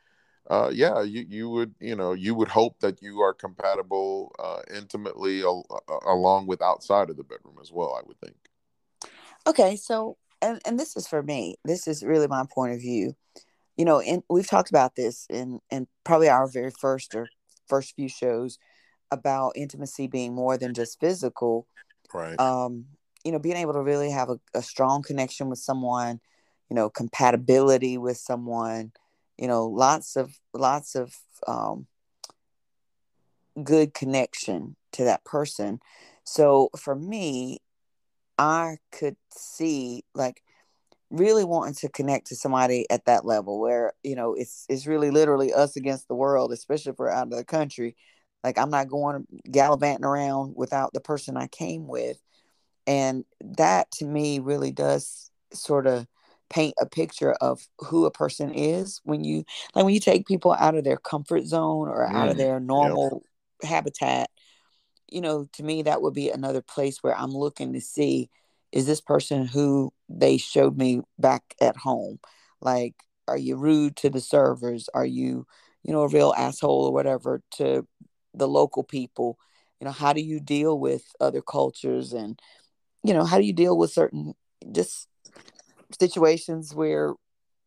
uh, 0.50 0.70
yeah, 0.74 1.02
you 1.02 1.26
you 1.28 1.50
would 1.50 1.74
you 1.80 1.96
know 1.96 2.12
you 2.14 2.34
would 2.34 2.48
hope 2.48 2.80
that 2.80 3.02
you 3.02 3.20
are 3.20 3.34
compatible 3.34 4.34
uh, 4.38 4.62
intimately 4.74 5.42
al- 5.42 5.66
along 6.06 6.46
with 6.48 6.62
outside 6.62 7.10
of 7.10 7.16
the 7.16 7.24
bedroom 7.24 7.58
as 7.60 7.72
well. 7.72 7.94
I 7.94 8.02
would 8.06 8.20
think. 8.20 8.36
okay 9.46 9.76
so 9.76 10.16
and 10.42 10.60
and 10.66 10.78
this 10.78 10.96
is 10.96 11.06
for 11.06 11.22
me 11.22 11.56
this 11.64 11.86
is 11.86 12.02
really 12.04 12.26
my 12.28 12.44
point 12.54 12.72
of 12.74 12.80
view 12.80 13.14
you 13.76 13.84
know 13.84 14.00
and 14.00 14.22
we've 14.28 14.48
talked 14.48 14.70
about 14.70 14.96
this 14.96 15.26
in 15.30 15.60
in 15.70 15.86
probably 16.04 16.28
our 16.28 16.48
very 16.48 16.70
first 16.70 17.14
or 17.14 17.28
first 17.68 17.94
few 17.94 18.08
shows 18.08 18.58
about 19.10 19.52
intimacy 19.56 20.06
being 20.06 20.34
more 20.34 20.56
than 20.56 20.74
just 20.74 20.98
physical 21.00 21.66
Right. 22.14 22.38
um 22.40 22.86
you 23.24 23.32
know 23.32 23.38
being 23.38 23.56
able 23.56 23.72
to 23.74 23.82
really 23.82 24.10
have 24.10 24.30
a, 24.30 24.40
a 24.54 24.62
strong 24.62 25.02
connection 25.02 25.48
with 25.48 25.58
someone 25.58 26.20
you 26.70 26.74
know 26.74 26.88
compatibility 26.88 27.98
with 27.98 28.16
someone 28.16 28.92
you 29.36 29.46
know 29.48 29.66
lots 29.66 30.16
of 30.16 30.38
lots 30.54 30.94
of 30.94 31.14
um 31.46 31.86
good 33.62 33.94
connection 33.94 34.76
to 34.92 35.04
that 35.04 35.24
person 35.24 35.80
so 36.24 36.68
for 36.76 36.94
me 36.94 37.58
i 38.38 38.76
could 38.92 39.16
see 39.30 40.04
like 40.14 40.42
really 41.10 41.44
wanting 41.44 41.74
to 41.74 41.88
connect 41.88 42.26
to 42.28 42.36
somebody 42.36 42.86
at 42.90 43.04
that 43.04 43.24
level 43.24 43.60
where 43.60 43.92
you 44.02 44.16
know 44.16 44.34
it's 44.34 44.66
it's 44.68 44.86
really 44.86 45.10
literally 45.10 45.52
us 45.52 45.76
against 45.76 46.08
the 46.08 46.14
world 46.14 46.52
especially 46.52 46.90
if 46.90 46.98
we're 46.98 47.10
out 47.10 47.28
of 47.32 47.36
the 47.38 47.44
country 47.44 47.96
like 48.42 48.58
i'm 48.58 48.70
not 48.70 48.88
going 48.88 49.26
gallivanting 49.50 50.04
around 50.04 50.54
without 50.56 50.92
the 50.92 51.00
person 51.00 51.36
i 51.36 51.46
came 51.46 51.86
with 51.86 52.18
and 52.86 53.24
that 53.40 53.90
to 53.92 54.04
me 54.04 54.38
really 54.40 54.72
does 54.72 55.30
sort 55.52 55.86
of 55.86 56.06
paint 56.48 56.74
a 56.80 56.86
picture 56.86 57.32
of 57.34 57.60
who 57.80 58.04
a 58.06 58.10
person 58.10 58.52
is 58.52 59.00
when 59.04 59.24
you 59.24 59.44
like 59.74 59.84
when 59.84 59.94
you 59.94 60.00
take 60.00 60.26
people 60.26 60.52
out 60.52 60.74
of 60.76 60.84
their 60.84 60.96
comfort 60.96 61.44
zone 61.44 61.88
or 61.88 62.06
out 62.06 62.28
of 62.28 62.36
Mm, 62.36 62.38
their 62.38 62.60
yep. 62.76 62.92
normal 62.94 63.22
habitat 63.62 64.28
you 65.08 65.20
know 65.20 65.46
to 65.52 65.62
me 65.62 65.82
that 65.82 66.02
would 66.02 66.14
be 66.14 66.30
another 66.30 66.62
place 66.62 67.02
where 67.02 67.16
i'm 67.16 67.32
looking 67.32 67.72
to 67.72 67.80
see 67.80 68.28
is 68.72 68.86
this 68.86 69.00
person 69.00 69.46
who 69.46 69.92
they 70.08 70.36
showed 70.36 70.76
me 70.76 71.02
back 71.18 71.54
at 71.60 71.76
home? 71.76 72.18
Like 72.60 72.94
are 73.28 73.38
you 73.38 73.56
rude 73.56 73.96
to 73.96 74.10
the 74.10 74.20
servers? 74.20 74.88
Are 74.94 75.06
you 75.06 75.46
you 75.82 75.92
know 75.92 76.02
a 76.02 76.08
real 76.08 76.34
asshole 76.36 76.86
or 76.86 76.92
whatever 76.92 77.42
to 77.52 77.86
the 78.34 78.48
local 78.48 78.82
people? 78.82 79.38
You 79.80 79.86
know 79.86 79.92
how 79.92 80.12
do 80.12 80.20
you 80.20 80.40
deal 80.40 80.78
with 80.78 81.04
other 81.20 81.42
cultures 81.42 82.12
and 82.12 82.40
you 83.02 83.14
know 83.14 83.24
how 83.24 83.38
do 83.38 83.44
you 83.44 83.52
deal 83.52 83.76
with 83.76 83.92
certain 83.92 84.34
just 84.72 85.08
situations 85.98 86.74
where 86.74 87.14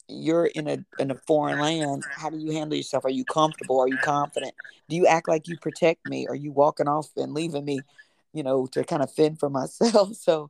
you're 0.08 0.48
in 0.48 0.68
a 0.68 0.79
in 0.98 1.12
a 1.12 1.15
foreign 1.27 1.60
land? 1.60 2.03
How 2.15 2.29
do 2.29 2.38
you 2.38 2.51
handle 2.51 2.77
yourself? 2.77 3.06
Are 3.06 3.10
you 3.10 3.25
comfortable? 3.25 3.79
Are 3.79 3.88
you 3.88 4.00
confident? 4.00 4.53
Do 4.88 4.96
you 4.96 5.06
act 5.06 5.27
like 5.27 5.48
you 5.48 5.58
protect 5.58 6.06
me? 6.06 6.27
Are 6.27 6.36
you 6.36 6.51
walking 6.51 6.88
off 6.88 7.10
and 7.15 7.34
leaving 7.34 7.65
me 7.65 7.82
you 8.34 8.44
know 8.44 8.65
to 8.68 8.84
kind 8.84 9.03
of 9.03 9.12
fend 9.12 9.39
for 9.39 9.50
myself? 9.50 10.12
So 10.15 10.50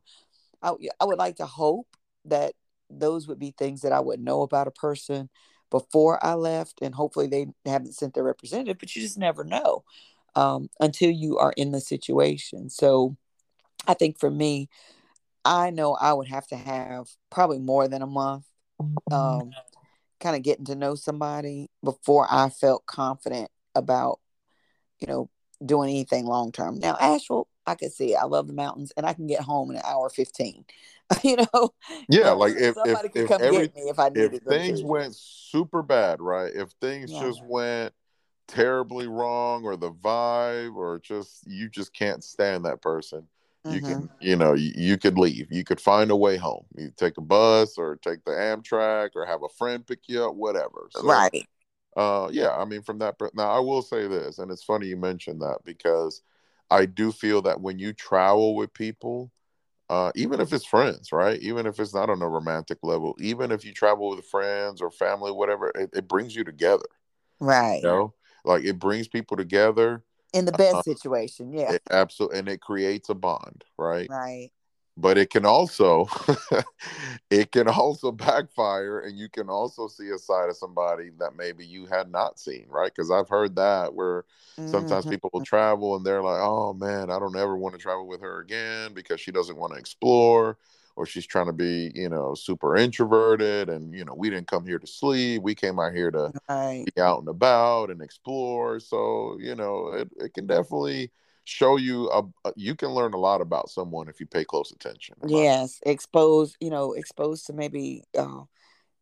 i, 0.62 0.72
I 1.00 1.04
would 1.04 1.18
like 1.18 1.36
to 1.36 1.46
hope 1.46 1.86
that 2.26 2.54
those 2.90 3.28
would 3.28 3.38
be 3.38 3.54
things 3.56 3.82
that 3.82 3.92
i 3.92 4.00
would 4.00 4.20
know 4.20 4.42
about 4.42 4.66
a 4.66 4.72
person 4.72 5.28
before 5.70 6.24
i 6.24 6.34
left 6.34 6.80
and 6.82 6.94
hopefully 6.94 7.26
they 7.26 7.46
haven't 7.64 7.94
sent 7.94 8.14
their 8.14 8.24
representative 8.24 8.78
but 8.78 8.94
you 8.94 9.02
just 9.02 9.18
never 9.18 9.44
know 9.44 9.84
um, 10.36 10.68
until 10.78 11.10
you 11.10 11.38
are 11.38 11.52
in 11.56 11.72
the 11.72 11.80
situation 11.80 12.68
so 12.68 13.16
i 13.86 13.94
think 13.94 14.18
for 14.18 14.30
me 14.30 14.68
i 15.44 15.70
know 15.70 15.94
i 15.94 16.12
would 16.12 16.28
have 16.28 16.46
to 16.46 16.56
have 16.56 17.08
probably 17.30 17.58
more 17.58 17.88
than 17.88 18.02
a 18.02 18.06
month 18.06 18.44
um, 19.12 19.50
kind 20.20 20.36
of 20.36 20.42
getting 20.42 20.66
to 20.66 20.74
know 20.74 20.94
somebody 20.94 21.70
before 21.82 22.26
I 22.30 22.50
felt 22.50 22.86
confident 22.86 23.50
about, 23.74 24.20
you 25.00 25.06
know, 25.06 25.30
doing 25.64 25.90
anything 25.90 26.26
long 26.26 26.52
term. 26.52 26.78
Now, 26.78 26.96
Asheville, 27.00 27.48
I 27.70 27.74
could 27.76 27.92
see 27.92 28.12
it. 28.14 28.16
I 28.16 28.24
love 28.24 28.46
the 28.46 28.52
mountains 28.52 28.92
and 28.96 29.06
I 29.06 29.12
can 29.12 29.26
get 29.26 29.40
home 29.40 29.70
in 29.70 29.76
an 29.76 29.82
hour 29.84 30.08
15, 30.10 30.64
you 31.24 31.36
know, 31.36 31.70
Yeah, 32.08 32.30
like 32.30 32.54
if 32.56 32.76
if 32.84 33.02
could 33.02 33.14
if 33.14 33.28
come 33.28 33.42
every 33.42 33.68
get 33.68 33.76
me 33.76 33.82
if 33.82 33.98
I 33.98 34.08
if 34.14 34.42
things 34.42 34.82
went 34.82 35.14
super 35.14 35.82
bad, 35.82 36.20
right? 36.20 36.52
If 36.54 36.70
things 36.80 37.10
Yeah. 37.12 37.20
just 37.20 37.44
went 37.44 37.94
terribly 38.48 39.06
wrong, 39.06 39.64
or 39.64 39.76
the 39.76 39.92
vibe, 39.92 40.74
or 40.74 40.98
just 40.98 41.46
you 41.46 41.68
just 41.68 41.92
can't 41.94 42.24
stand 42.24 42.64
that 42.64 42.82
person, 42.82 43.28
you 43.70 43.80
Mhm. 43.80 43.86
can 43.86 44.10
you 44.20 44.36
know 44.36 44.54
you, 44.54 44.72
you 44.74 44.98
could 44.98 45.18
leave. 45.18 45.46
You 45.50 45.64
could 45.64 45.80
find 45.80 46.10
a 46.10 46.16
way 46.16 46.36
home. 46.36 46.64
You 46.76 46.90
take 46.96 47.16
a 47.18 47.22
bus 47.22 47.78
or 47.78 47.96
take 47.96 48.24
the 48.24 48.32
Amtrak 48.32 49.10
or 49.14 49.24
have 49.24 49.42
a 49.42 49.48
friend 49.48 49.86
pick 49.86 50.08
you 50.08 50.24
up, 50.24 50.34
whatever. 50.34 50.88
So 50.90 51.02
Right. 51.04 51.46
uh 51.96 52.28
yeah 52.30 52.54
i 52.56 52.64
mean 52.64 52.82
from 52.82 52.98
that 52.98 53.16
now 53.34 53.50
i 53.50 53.58
will 53.58 53.82
say 53.82 54.06
this 54.06 54.38
and 54.38 54.50
it's 54.52 54.62
funny 54.62 54.86
you 54.86 54.96
mentioned 54.96 55.40
that 55.42 55.58
because 55.64 56.22
i 56.70 56.86
do 56.86 57.12
feel 57.12 57.42
that 57.42 57.60
when 57.60 57.78
you 57.78 57.92
travel 57.92 58.54
with 58.54 58.72
people 58.74 59.30
uh, 59.90 60.12
even 60.14 60.40
if 60.40 60.52
it's 60.52 60.64
friends, 60.64 61.10
right? 61.10 61.40
Even 61.42 61.66
if 61.66 61.80
it's 61.80 61.92
not 61.92 62.08
on 62.08 62.22
a 62.22 62.28
romantic 62.28 62.78
level, 62.84 63.16
even 63.18 63.50
if 63.50 63.64
you 63.64 63.72
travel 63.72 64.10
with 64.10 64.24
friends 64.24 64.80
or 64.80 64.88
family, 64.88 65.32
whatever, 65.32 65.72
it, 65.74 65.90
it 65.92 66.06
brings 66.06 66.36
you 66.36 66.44
together. 66.44 66.84
Right. 67.40 67.80
You 67.82 67.88
know, 67.88 68.14
like 68.44 68.62
it 68.62 68.78
brings 68.78 69.08
people 69.08 69.36
together 69.36 70.04
in 70.32 70.44
the 70.44 70.52
best 70.52 70.76
uh, 70.76 70.82
situation. 70.82 71.52
Yeah. 71.52 71.78
Absolutely. 71.90 72.38
And 72.38 72.48
it 72.48 72.60
creates 72.60 73.08
a 73.08 73.16
bond, 73.16 73.64
right? 73.76 74.08
Right 74.08 74.52
but 75.00 75.18
it 75.18 75.30
can 75.30 75.46
also 75.46 76.06
it 77.30 77.50
can 77.52 77.68
also 77.68 78.12
backfire 78.12 79.00
and 79.00 79.18
you 79.18 79.28
can 79.28 79.48
also 79.48 79.88
see 79.88 80.10
a 80.10 80.18
side 80.18 80.48
of 80.48 80.56
somebody 80.56 81.10
that 81.18 81.36
maybe 81.36 81.64
you 81.64 81.86
had 81.86 82.10
not 82.10 82.38
seen 82.38 82.66
right 82.68 82.92
because 82.94 83.10
i've 83.10 83.28
heard 83.28 83.56
that 83.56 83.92
where 83.92 84.24
sometimes 84.66 85.04
mm-hmm. 85.04 85.10
people 85.10 85.30
will 85.32 85.44
travel 85.44 85.96
and 85.96 86.04
they're 86.04 86.22
like 86.22 86.40
oh 86.40 86.72
man 86.74 87.10
i 87.10 87.18
don't 87.18 87.36
ever 87.36 87.56
want 87.56 87.74
to 87.74 87.80
travel 87.80 88.06
with 88.06 88.20
her 88.20 88.40
again 88.40 88.92
because 88.92 89.20
she 89.20 89.30
doesn't 89.30 89.56
want 89.56 89.72
to 89.72 89.78
explore 89.78 90.58
or 90.96 91.06
she's 91.06 91.26
trying 91.26 91.46
to 91.46 91.52
be 91.52 91.90
you 91.94 92.08
know 92.08 92.34
super 92.34 92.76
introverted 92.76 93.68
and 93.68 93.94
you 93.94 94.04
know 94.04 94.14
we 94.14 94.28
didn't 94.28 94.48
come 94.48 94.66
here 94.66 94.78
to 94.78 94.86
sleep 94.86 95.42
we 95.42 95.54
came 95.54 95.78
out 95.78 95.94
here 95.94 96.10
to 96.10 96.32
right. 96.48 96.84
be 96.94 97.00
out 97.00 97.20
and 97.20 97.28
about 97.28 97.90
and 97.90 98.02
explore 98.02 98.78
so 98.78 99.36
you 99.40 99.54
know 99.54 99.88
it, 99.88 100.08
it 100.18 100.34
can 100.34 100.46
definitely 100.46 101.10
show 101.50 101.76
you 101.76 102.08
a, 102.10 102.22
a, 102.44 102.52
you 102.56 102.76
can 102.76 102.90
learn 102.90 103.12
a 103.12 103.18
lot 103.18 103.40
about 103.40 103.68
someone 103.68 104.08
if 104.08 104.20
you 104.20 104.26
pay 104.26 104.44
close 104.44 104.70
attention 104.70 105.16
yes 105.26 105.80
expose 105.84 106.54
you 106.60 106.70
know 106.70 106.92
exposed 106.92 107.46
to 107.46 107.52
maybe 107.52 108.04
uh, 108.16 108.42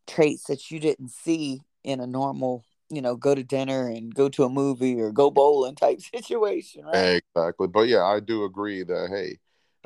traits 0.07 0.45
that 0.45 0.71
you 0.71 0.79
didn't 0.79 1.11
see 1.11 1.61
in 1.83 1.99
a 1.99 2.07
normal 2.07 2.65
you 2.89 3.01
know 3.01 3.15
go 3.15 3.35
to 3.35 3.43
dinner 3.43 3.87
and 3.87 4.15
go 4.15 4.27
to 4.27 4.43
a 4.43 4.49
movie 4.49 4.99
or 4.99 5.11
go 5.11 5.29
bowling 5.29 5.75
type 5.75 6.01
situation 6.15 6.83
right? 6.85 7.21
Exactly 7.35 7.67
but 7.67 7.87
yeah 7.87 8.03
i 8.03 8.19
do 8.19 8.43
agree 8.43 8.83
that 8.83 9.09
hey 9.09 9.37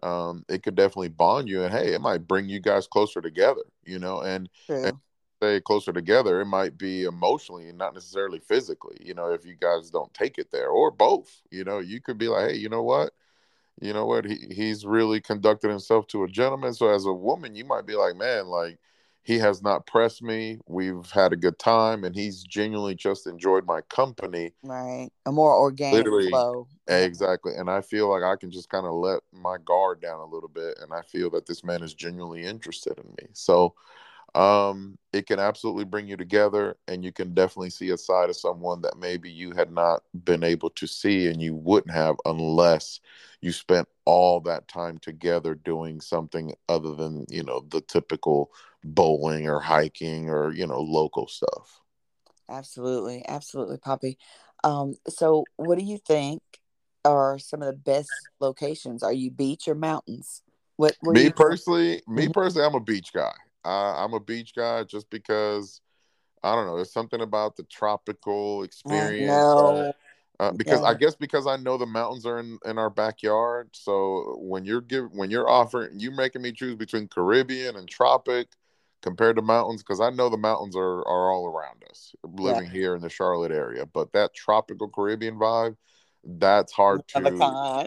um, 0.01 0.43
it 0.49 0.63
could 0.63 0.75
definitely 0.75 1.07
bond 1.07 1.47
you 1.47 1.63
and 1.63 1.73
hey 1.73 1.93
it 1.93 2.01
might 2.01 2.27
bring 2.27 2.49
you 2.49 2.59
guys 2.59 2.87
closer 2.87 3.21
together 3.21 3.61
you 3.85 3.99
know 3.99 4.21
and, 4.21 4.49
and 4.67 4.97
stay 5.43 5.59
closer 5.59 5.91
together, 5.91 6.41
it 6.41 6.45
might 6.45 6.77
be 6.77 7.03
emotionally 7.03 7.67
and 7.69 7.77
not 7.77 7.93
necessarily 7.93 8.39
physically. 8.39 8.97
You 9.01 9.13
know, 9.13 9.31
if 9.31 9.45
you 9.45 9.55
guys 9.59 9.89
don't 9.89 10.13
take 10.13 10.37
it 10.37 10.51
there, 10.51 10.69
or 10.69 10.89
both. 10.91 11.41
You 11.51 11.63
know, 11.63 11.79
you 11.79 11.99
could 11.99 12.17
be 12.17 12.27
like, 12.27 12.51
hey, 12.51 12.57
you 12.57 12.69
know 12.69 12.83
what? 12.83 13.13
You 13.81 13.93
know 13.93 14.05
what? 14.05 14.25
He 14.25 14.37
he's 14.51 14.85
really 14.85 15.19
conducted 15.19 15.69
himself 15.69 16.07
to 16.07 16.23
a 16.23 16.27
gentleman. 16.27 16.73
So 16.73 16.89
as 16.89 17.05
a 17.05 17.13
woman, 17.13 17.55
you 17.55 17.65
might 17.65 17.85
be 17.85 17.95
like, 17.95 18.15
man, 18.15 18.45
like 18.47 18.77
he 19.23 19.39
has 19.39 19.61
not 19.61 19.87
pressed 19.87 20.21
me. 20.21 20.59
We've 20.67 21.09
had 21.11 21.33
a 21.33 21.37
good 21.37 21.57
time, 21.59 22.03
and 22.03 22.15
he's 22.15 22.43
genuinely 22.43 22.95
just 22.95 23.25
enjoyed 23.27 23.65
my 23.65 23.81
company. 23.81 24.51
Right, 24.63 25.09
a 25.25 25.31
more 25.31 25.55
organic 25.55 26.05
Literally, 26.05 26.29
flow. 26.29 26.67
Exactly, 26.87 27.53
and 27.55 27.69
I 27.69 27.81
feel 27.81 28.09
like 28.09 28.23
I 28.23 28.35
can 28.35 28.51
just 28.51 28.69
kind 28.69 28.85
of 28.85 28.93
let 28.93 29.21
my 29.33 29.57
guard 29.65 30.01
down 30.01 30.19
a 30.19 30.25
little 30.25 30.49
bit, 30.49 30.77
and 30.81 30.93
I 30.93 31.01
feel 31.01 31.29
that 31.31 31.47
this 31.47 31.63
man 31.63 31.83
is 31.83 31.93
genuinely 31.93 32.43
interested 32.43 32.97
in 32.97 33.09
me. 33.09 33.29
So, 33.33 33.73
um, 34.35 34.97
it 35.11 35.27
can 35.27 35.39
absolutely 35.39 35.85
bring 35.85 36.07
you 36.07 36.17
together 36.17 36.75
and 36.87 37.05
you 37.05 37.11
can 37.11 37.33
definitely 37.33 37.69
see 37.69 37.91
a 37.91 37.97
side 37.97 38.29
of 38.29 38.35
someone 38.35 38.81
that 38.81 38.97
maybe 38.97 39.29
you 39.29 39.51
had 39.51 39.71
not 39.71 40.01
been 40.23 40.43
able 40.43 40.71
to 40.71 40.87
see 40.87 41.27
and 41.27 41.39
you 41.41 41.53
wouldn't 41.53 41.93
have 41.93 42.15
unless 42.25 42.99
you 43.41 43.51
spent 43.51 43.87
all 44.05 44.39
that 44.39 44.67
time 44.67 44.97
together 44.97 45.53
doing 45.53 46.01
something 46.01 46.53
other 46.67 46.95
than 46.95 47.25
you 47.29 47.43
know 47.43 47.63
the 47.69 47.81
typical 47.81 48.51
bowling 48.83 49.47
or 49.47 49.59
hiking 49.59 50.29
or 50.29 50.51
you 50.51 50.65
know 50.65 50.81
local 50.81 51.27
stuff. 51.27 51.81
Absolutely 52.49 53.23
absolutely 53.27 53.77
papi. 53.77 54.17
Um, 54.63 54.95
so 55.07 55.43
what 55.57 55.77
do 55.77 55.85
you 55.85 55.99
think 55.99 56.41
are 57.05 57.37
some 57.37 57.61
of 57.61 57.67
the 57.67 57.73
best 57.73 58.09
locations? 58.39 59.03
Are 59.03 59.13
you 59.13 59.29
beach 59.29 59.67
or 59.67 59.75
mountains? 59.75 60.41
What 60.77 60.95
me 61.03 61.29
personally 61.29 62.01
me 62.07 62.23
mm-hmm. 62.23 62.31
personally 62.31 62.65
i'm 62.65 62.73
a 62.73 62.79
beach 62.79 63.13
guy 63.13 63.31
I, 63.63 64.03
I'm 64.03 64.13
a 64.13 64.19
beach 64.19 64.53
guy 64.55 64.83
just 64.83 65.09
because 65.09 65.81
I 66.43 66.55
don't 66.55 66.65
know. 66.65 66.75
There's 66.75 66.91
something 66.91 67.21
about 67.21 67.55
the 67.55 67.63
tropical 67.63 68.63
experience. 68.63 69.31
That, 69.31 69.95
uh, 70.39 70.51
because 70.51 70.81
yeah. 70.81 70.87
I 70.87 70.93
guess 70.95 71.15
because 71.15 71.47
I 71.47 71.57
know 71.57 71.77
the 71.77 71.85
mountains 71.85 72.25
are 72.25 72.39
in, 72.39 72.59
in 72.65 72.77
our 72.77 72.89
backyard. 72.89 73.69
So 73.73 74.35
when 74.39 74.65
you're 74.65 74.81
giving 74.81 75.11
when 75.15 75.31
you're 75.31 75.49
offering 75.49 75.99
you 75.99 76.11
making 76.11 76.41
me 76.41 76.51
choose 76.51 76.75
between 76.75 77.07
Caribbean 77.07 77.75
and 77.75 77.87
tropic 77.87 78.47
compared 79.01 79.35
to 79.35 79.41
mountains 79.41 79.83
because 79.83 80.01
I 80.01 80.09
know 80.09 80.29
the 80.29 80.37
mountains 80.37 80.75
are 80.75 80.99
are 81.07 81.31
all 81.31 81.47
around 81.47 81.83
us 81.89 82.13
living 82.23 82.65
yeah. 82.65 82.71
here 82.71 82.95
in 82.95 83.01
the 83.01 83.09
Charlotte 83.09 83.51
area. 83.51 83.85
But 83.85 84.11
that 84.13 84.33
tropical 84.33 84.89
Caribbean 84.89 85.35
vibe 85.35 85.77
that's 86.25 86.71
hard 86.71 87.05
to 87.07 87.19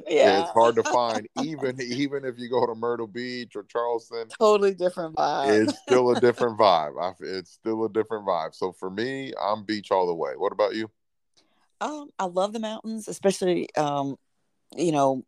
yeah. 0.08 0.40
it's 0.40 0.50
hard 0.50 0.76
to 0.76 0.82
find 0.84 1.26
even 1.42 1.80
even 1.80 2.24
if 2.24 2.38
you 2.38 2.50
go 2.50 2.66
to 2.66 2.74
myrtle 2.74 3.06
beach 3.06 3.56
or 3.56 3.62
charleston 3.64 4.28
totally 4.38 4.74
different 4.74 5.16
vibe. 5.16 5.62
it's 5.62 5.78
still 5.80 6.10
a 6.10 6.20
different 6.20 6.58
vibe 6.60 7.00
I, 7.02 7.12
it's 7.20 7.52
still 7.52 7.84
a 7.84 7.88
different 7.88 8.26
vibe. 8.26 8.54
So 8.54 8.72
for 8.72 8.90
me 8.90 9.32
i'm 9.42 9.64
beach 9.64 9.90
all 9.90 10.06
the 10.06 10.14
way. 10.14 10.32
What 10.36 10.52
about 10.52 10.74
you? 10.74 10.90
Um 11.80 12.10
i 12.18 12.24
love 12.24 12.52
the 12.52 12.60
mountains 12.60 13.08
especially 13.08 13.74
um 13.76 14.16
you 14.76 14.92
know 14.92 15.24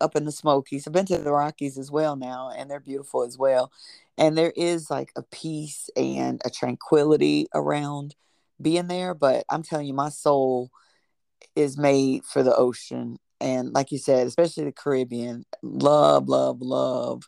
up 0.00 0.16
in 0.16 0.24
the 0.24 0.32
smokies. 0.32 0.84
I've 0.86 0.92
been 0.92 1.06
to 1.06 1.18
the 1.18 1.30
rockies 1.30 1.78
as 1.78 1.88
well 1.88 2.16
now 2.16 2.50
and 2.50 2.68
they're 2.68 2.80
beautiful 2.80 3.22
as 3.22 3.38
well. 3.38 3.70
And 4.18 4.36
there 4.36 4.52
is 4.56 4.90
like 4.90 5.12
a 5.14 5.22
peace 5.22 5.88
and 5.96 6.42
a 6.44 6.50
tranquility 6.50 7.46
around 7.54 8.16
being 8.62 8.86
there 8.86 9.12
but 9.12 9.44
i'm 9.50 9.62
telling 9.62 9.86
you 9.86 9.92
my 9.92 10.08
soul 10.08 10.70
is 11.56 11.78
made 11.78 12.24
for 12.24 12.42
the 12.42 12.54
ocean. 12.54 13.18
And 13.40 13.72
like 13.72 13.90
you 13.92 13.98
said, 13.98 14.26
especially 14.26 14.64
the 14.64 14.72
Caribbean, 14.72 15.44
love, 15.62 16.28
love, 16.28 16.60
love 16.60 17.22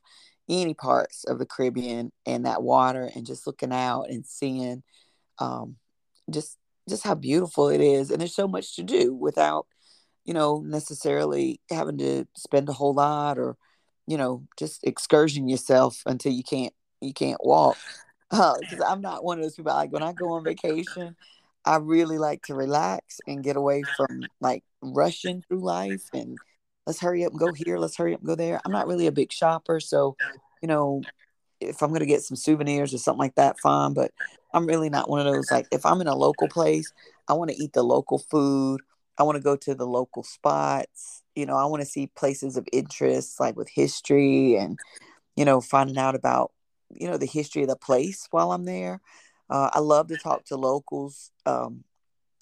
any 0.49 0.75
parts 0.75 1.25
of 1.25 1.39
the 1.39 1.47
Caribbean 1.47 2.13
and 2.27 2.47
that 2.47 2.63
water 2.63 3.11
and 3.15 3.27
just 3.27 3.47
looking 3.47 3.73
out 3.73 4.05
and 4.09 4.27
seeing 4.27 4.83
um, 5.39 5.77
just 6.31 6.59
just 6.89 7.03
how 7.05 7.15
beautiful 7.15 7.69
it 7.69 7.81
is. 7.81 8.11
And 8.11 8.21
there's 8.21 8.35
so 8.35 8.47
much 8.47 8.77
to 8.77 8.83
do 8.83 9.15
without, 9.15 9.67
you 10.25 10.35
know, 10.35 10.63
necessarily 10.65 11.61
having 11.71 11.99
to 11.99 12.27
spend 12.37 12.69
a 12.69 12.75
whole 12.75 12.95
lot 12.95 13.39
or, 13.39 13.57
you 14.07 14.19
know, 14.19 14.47
just 14.59 14.85
excursion 14.85 15.49
yourself 15.49 16.03
until 16.07 16.33
you 16.33 16.45
can't 16.45 16.75
you 17.01 17.15
can't 17.15 17.43
walk. 17.43 17.79
Because 18.31 18.81
uh, 18.81 18.87
I'm 18.87 19.01
not 19.01 19.25
one 19.25 19.39
of 19.39 19.45
those 19.45 19.55
people. 19.57 19.73
Like 19.73 19.93
when 19.93 20.03
I 20.03 20.13
go 20.13 20.33
on 20.33 20.45
vacation, 20.45 21.17
I 21.65 21.77
really 21.77 22.19
like 22.19 22.43
to 22.45 22.55
relax 22.55 23.21
and 23.27 23.43
get 23.43 23.57
away 23.57 23.85
from 23.97 24.29
like 24.41 24.65
rushing 24.83 25.43
through 25.43 25.61
life 25.61 26.09
and 26.13 26.39
let's 26.87 27.01
hurry 27.01 27.25
up 27.25 27.33
and 27.33 27.41
go 27.41 27.53
here, 27.53 27.79
let's 27.79 27.97
hurry 27.97 28.15
up 28.15 28.21
and 28.21 28.27
go 28.27 28.35
there. 28.35 28.61
I'm 28.65 28.73
not 28.73 28.87
really 28.87 29.07
a 29.07 29.13
big 29.13 29.33
shopper, 29.33 29.81
so 29.81 30.17
you 30.61 30.69
know, 30.69 31.03
if 31.61 31.83
I'm 31.83 31.93
gonna 31.93 32.07
get 32.07 32.23
some 32.23 32.37
souvenirs 32.37 32.93
or 32.93 32.99
something 32.99 33.21
like 33.21 33.37
that, 33.37 33.59
fine. 33.61 33.95
But 33.95 34.13
I'm 34.53 34.67
really 34.67 34.91
not 34.91 35.09
one 35.09 35.27
of 35.27 35.33
those 35.33 35.51
like 35.51 35.67
if 35.71 35.87
I'm 35.87 36.01
in 36.01 36.07
a 36.07 36.15
local 36.15 36.49
place, 36.49 36.93
I 37.29 37.33
want 37.35 37.51
to 37.51 37.57
eat 37.57 37.73
the 37.73 37.83
local 37.83 38.19
food. 38.19 38.81
I 39.17 39.23
want 39.23 39.37
to 39.37 39.43
go 39.43 39.57
to 39.57 39.75
the 39.75 39.87
local 39.87 40.23
spots. 40.23 41.23
You 41.35 41.47
know, 41.47 41.57
I 41.57 41.65
want 41.67 41.83
to 41.83 41.89
see 41.89 42.09
places 42.09 42.57
of 42.57 42.67
interest 42.73 43.41
like 43.41 43.57
with 43.57 43.69
history 43.69 44.57
and 44.57 44.79
you 45.37 45.45
know, 45.45 45.61
finding 45.61 45.99
out 45.99 46.15
about 46.15 46.53
you 46.91 47.09
know 47.09 47.17
the 47.17 47.27
history 47.27 47.63
of 47.63 47.69
the 47.69 47.77
place 47.77 48.29
while 48.31 48.53
I'm 48.53 48.65
there. 48.65 49.01
Uh, 49.55 49.71
I 49.73 49.79
love 49.79 50.09
to 50.09 50.17
talk 50.17 50.45
to 50.47 50.57
locals. 50.57 51.31
Um, 51.47 51.85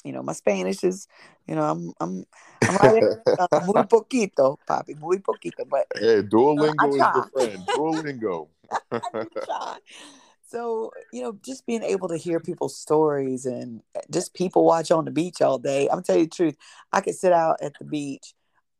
you 0.02 0.12
know, 0.12 0.22
my 0.22 0.32
Spanish 0.32 0.82
is, 0.82 1.06
you 1.46 1.54
know, 1.54 1.62
I'm 1.62 1.92
I'm 2.00 2.24
I'm 2.66 2.76
right 2.76 3.04
uh, 3.38 3.46
muy 3.66 3.82
poquito, 3.82 4.56
papi, 4.66 4.98
muy 4.98 5.18
poquito. 5.18 5.68
But 5.68 5.88
hey, 5.94 6.22
Duolingo 6.22 6.72
uh, 6.80 6.86
is 6.88 6.98
your 7.14 7.28
friend. 7.34 7.68
Duolingo. 7.76 8.48
so 10.48 10.90
you 11.12 11.22
know, 11.22 11.38
just 11.44 11.66
being 11.66 11.82
able 11.82 12.08
to 12.08 12.16
hear 12.16 12.40
people's 12.40 12.78
stories 12.78 13.44
and 13.44 13.82
just 14.10 14.32
people 14.32 14.64
watch 14.64 14.90
on 14.90 15.04
the 15.04 15.10
beach 15.10 15.42
all 15.42 15.58
day. 15.58 15.88
I'm 15.92 16.02
tell 16.02 16.16
you 16.16 16.24
the 16.24 16.30
truth. 16.30 16.56
I 16.94 17.02
could 17.02 17.14
sit 17.14 17.34
out 17.34 17.58
at 17.60 17.74
the 17.78 17.84
beach 17.84 18.32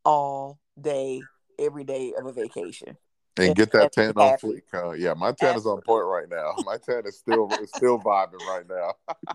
all 0.07 0.59
day, 0.81 1.21
every 1.59 1.85
day 1.85 2.15
of 2.19 2.25
a 2.25 2.33
vacation 2.33 2.97
and 3.39 3.57
get 3.57 3.73
that 3.73 3.93
tan 3.93 4.13
on 4.17 4.39
fleek. 4.39 4.63
Huh? 4.73 4.93
Yeah, 4.93 5.15
my 5.15 5.33
tan 5.33 5.57
is 5.57 5.67
on 5.67 5.81
point 5.83 6.07
right 6.07 6.29
now. 6.31 6.55
My 6.65 6.77
tan 6.77 7.07
is 7.07 7.19
still 7.19 7.51
still 7.75 7.99
vibing 7.99 8.47
right 8.47 8.65
now. 8.69 9.35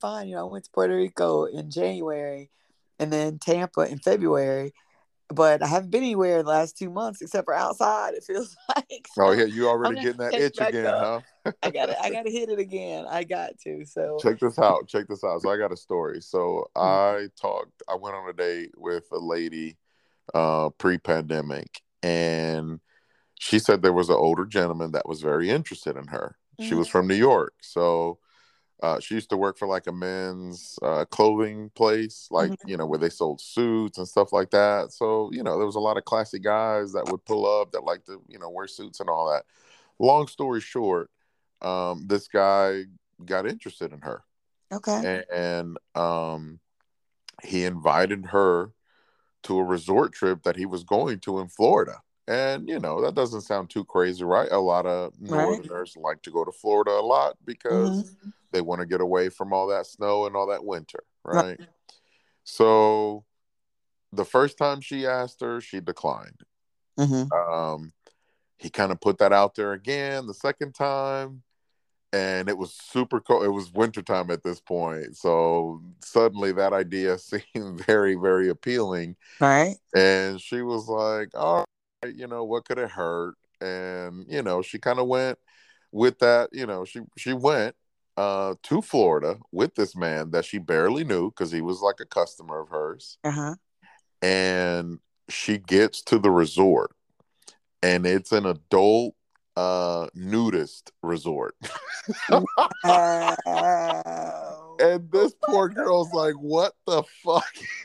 Fine, 0.00 0.28
you 0.28 0.34
know, 0.34 0.48
I 0.48 0.50
went 0.50 0.64
to 0.64 0.70
Puerto 0.72 0.96
Rico 0.96 1.44
in 1.44 1.70
January, 1.70 2.50
and 2.98 3.12
then 3.12 3.38
Tampa 3.38 3.82
in 3.82 3.98
February, 3.98 4.72
but 5.28 5.62
I 5.62 5.68
haven't 5.68 5.90
been 5.90 6.02
anywhere 6.02 6.40
in 6.40 6.44
the 6.44 6.50
last 6.50 6.76
two 6.76 6.90
months 6.90 7.22
except 7.22 7.44
for 7.44 7.54
outside. 7.54 8.14
It 8.14 8.24
feels 8.24 8.56
like. 8.76 9.06
So 9.14 9.28
oh 9.28 9.30
yeah, 9.32 9.44
you 9.44 9.68
already 9.68 10.00
getting 10.00 10.18
that 10.18 10.34
itch 10.34 10.58
again, 10.58 10.86
up. 10.86 11.22
huh? 11.44 11.52
I 11.62 11.70
got 11.70 11.86
to 11.86 12.02
I 12.02 12.10
got 12.12 12.24
to 12.24 12.32
hit 12.32 12.48
it 12.48 12.58
again. 12.58 13.06
I 13.08 13.22
got 13.22 13.58
to. 13.64 13.84
So 13.86 14.18
check 14.20 14.40
this 14.40 14.58
out. 14.58 14.88
Check 14.88 15.06
this 15.08 15.22
out. 15.22 15.40
So 15.42 15.50
I 15.50 15.56
got 15.56 15.72
a 15.72 15.76
story. 15.76 16.20
So 16.20 16.68
mm-hmm. 16.76 16.80
I 16.80 17.28
talked. 17.40 17.82
I 17.88 17.94
went 17.94 18.16
on 18.16 18.28
a 18.28 18.32
date 18.32 18.72
with 18.76 19.04
a 19.12 19.18
lady 19.18 19.76
uh, 20.34 20.70
pre-pandemic 20.70 21.80
and 22.02 22.80
she 23.38 23.58
said 23.58 23.82
there 23.82 23.92
was 23.92 24.08
an 24.08 24.16
older 24.16 24.44
gentleman 24.46 24.92
that 24.92 25.08
was 25.08 25.20
very 25.20 25.50
interested 25.50 25.96
in 25.96 26.06
her. 26.08 26.36
Mm-hmm. 26.60 26.68
She 26.68 26.74
was 26.74 26.86
mm-hmm. 26.86 26.92
from 26.98 27.08
New 27.08 27.14
York, 27.16 27.54
so 27.60 28.18
Uh, 28.82 28.98
she 28.98 29.14
used 29.14 29.30
to 29.30 29.36
work 29.36 29.56
for 29.56 29.68
like 29.68 29.86
a 29.86 29.92
men's 29.92 30.76
uh, 30.82 31.04
clothing 31.04 31.70
place, 31.70 32.26
like 32.32 32.50
Mhm. 32.50 32.68
you 32.70 32.76
know 32.76 32.84
where 32.84 32.98
they 32.98 33.10
sold 33.10 33.40
suits 33.40 33.96
and 33.98 34.08
stuff 34.08 34.32
like 34.32 34.50
that. 34.50 34.90
So 34.92 35.30
you 35.32 35.44
know 35.44 35.56
there 35.56 35.66
was 35.66 35.76
a 35.76 35.86
lot 35.88 35.96
of 35.98 36.04
classy 36.04 36.40
guys 36.40 36.92
that 36.94 37.06
would 37.08 37.24
pull 37.24 37.46
up 37.46 37.70
that 37.72 37.84
like 37.84 38.04
to 38.06 38.20
you 38.26 38.40
know 38.40 38.50
wear 38.50 38.66
suits 38.66 38.98
and 38.98 39.08
all 39.08 39.30
that. 39.30 39.44
Long 40.00 40.26
story 40.26 40.60
short, 40.60 41.10
um, 41.60 42.08
this 42.08 42.26
guy 42.26 42.86
got 43.24 43.46
interested 43.46 43.92
in 43.92 44.00
her, 44.00 44.24
Okay. 44.72 45.22
and 45.32 45.78
um, 45.94 46.58
he 47.44 47.64
invited 47.64 48.26
her 48.26 48.72
to 49.44 49.58
a 49.58 49.64
resort 49.64 50.12
trip 50.12 50.42
that 50.42 50.56
he 50.56 50.66
was 50.66 50.84
going 50.84 51.20
to 51.20 51.40
in 51.40 51.48
Florida. 51.48 52.00
And 52.28 52.68
you 52.68 52.78
know 52.78 53.02
that 53.02 53.14
doesn't 53.14 53.40
sound 53.42 53.68
too 53.70 53.84
crazy, 53.84 54.24
right? 54.24 54.50
A 54.52 54.58
lot 54.58 54.86
of 54.86 55.12
Right. 55.20 55.42
Northerners 55.42 55.96
like 55.96 56.22
to 56.22 56.30
go 56.30 56.44
to 56.44 56.52
Florida 56.52 56.92
a 56.92 57.02
lot 57.02 57.36
because 57.44 58.04
Mhm. 58.04 58.32
they 58.52 58.60
want 58.60 58.80
to 58.80 58.86
get 58.86 59.00
away 59.00 59.28
from 59.28 59.52
all 59.52 59.66
that 59.68 59.86
snow 59.86 60.26
and 60.26 60.36
all 60.36 60.46
that 60.46 60.64
winter, 60.64 61.02
Right. 61.24 61.58
right? 61.58 61.68
So 62.44 63.24
the 64.12 64.24
first 64.24 64.56
time 64.58 64.80
she 64.80 65.06
asked 65.06 65.40
her, 65.40 65.60
she 65.60 65.80
declined. 65.80 66.42
Mhm. 66.98 67.32
Um, 67.32 67.92
he 68.58 68.70
kind 68.70 68.92
of 68.92 69.00
put 69.00 69.18
that 69.18 69.32
out 69.32 69.54
there 69.56 69.72
again 69.72 70.26
the 70.26 70.34
second 70.34 70.74
time, 70.74 71.42
and 72.12 72.48
it 72.48 72.58
was 72.58 72.72
super 72.72 73.20
cold. 73.20 73.44
It 73.44 73.50
was 73.50 73.72
wintertime 73.72 74.30
at 74.30 74.42
this 74.42 74.60
point. 74.60 75.16
So 75.16 75.82
suddenly 76.00 76.52
that 76.52 76.72
idea 76.72 77.18
seemed 77.54 77.84
very, 77.86 78.14
very 78.14 78.48
appealing. 78.48 79.16
Right. 79.40 79.76
And 79.94 80.40
she 80.40 80.62
was 80.62 80.88
like, 80.88 81.30
all 81.34 81.64
right, 82.02 82.14
you 82.14 82.26
know, 82.26 82.44
what 82.44 82.66
could 82.66 82.78
it 82.78 82.90
hurt? 82.90 83.34
And, 83.60 84.26
you 84.28 84.42
know, 84.42 84.60
she 84.60 84.78
kind 84.78 84.98
of 84.98 85.06
went 85.06 85.38
with 85.90 86.18
that, 86.18 86.50
you 86.52 86.66
know, 86.66 86.84
she 86.84 87.00
she 87.16 87.32
went 87.32 87.76
uh 88.16 88.54
to 88.62 88.82
Florida 88.82 89.38
with 89.52 89.74
this 89.74 89.96
man 89.96 90.30
that 90.32 90.44
she 90.44 90.58
barely 90.58 91.04
knew 91.04 91.30
because 91.30 91.50
he 91.50 91.60
was 91.60 91.80
like 91.80 91.96
a 92.00 92.06
customer 92.06 92.60
of 92.60 92.68
hers. 92.68 93.18
Uh 93.24 93.30
huh. 93.30 93.54
And 94.20 94.98
she 95.28 95.58
gets 95.58 96.02
to 96.02 96.18
the 96.18 96.30
resort 96.30 96.94
and 97.82 98.06
it's 98.06 98.32
an 98.32 98.46
adult 98.46 99.14
uh 99.56 100.06
nudist 100.14 100.92
resort. 101.02 101.54
Wow. 102.84 104.76
And 104.80 105.10
this 105.12 105.34
poor 105.44 105.68
girl's 105.68 106.12
like, 106.12 106.34
what 106.34 106.74
the 106.86 107.02
fuck? 107.24 107.54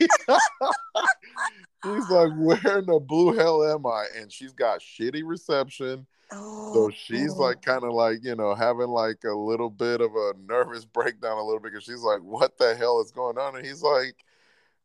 she's 1.84 2.10
like, 2.10 2.32
where 2.36 2.78
in 2.78 2.86
the 2.86 2.98
blue 2.98 3.36
hell 3.36 3.62
am 3.64 3.86
I? 3.86 4.06
And 4.16 4.32
she's 4.32 4.52
got 4.52 4.80
shitty 4.80 5.22
reception. 5.24 6.06
Oh. 6.32 6.74
So 6.74 6.90
she's 6.90 7.34
like 7.36 7.62
kind 7.62 7.84
of 7.84 7.92
like, 7.92 8.18
you 8.22 8.34
know, 8.34 8.54
having 8.54 8.88
like 8.88 9.22
a 9.24 9.32
little 9.32 9.70
bit 9.70 10.00
of 10.00 10.10
a 10.14 10.32
nervous 10.46 10.84
breakdown 10.84 11.38
a 11.38 11.44
little 11.44 11.60
bit 11.60 11.72
because 11.72 11.84
she's 11.84 12.02
like, 12.02 12.20
what 12.20 12.58
the 12.58 12.74
hell 12.74 13.00
is 13.00 13.10
going 13.12 13.38
on? 13.38 13.56
And 13.56 13.64
he's 13.64 13.82
like, 13.82 14.16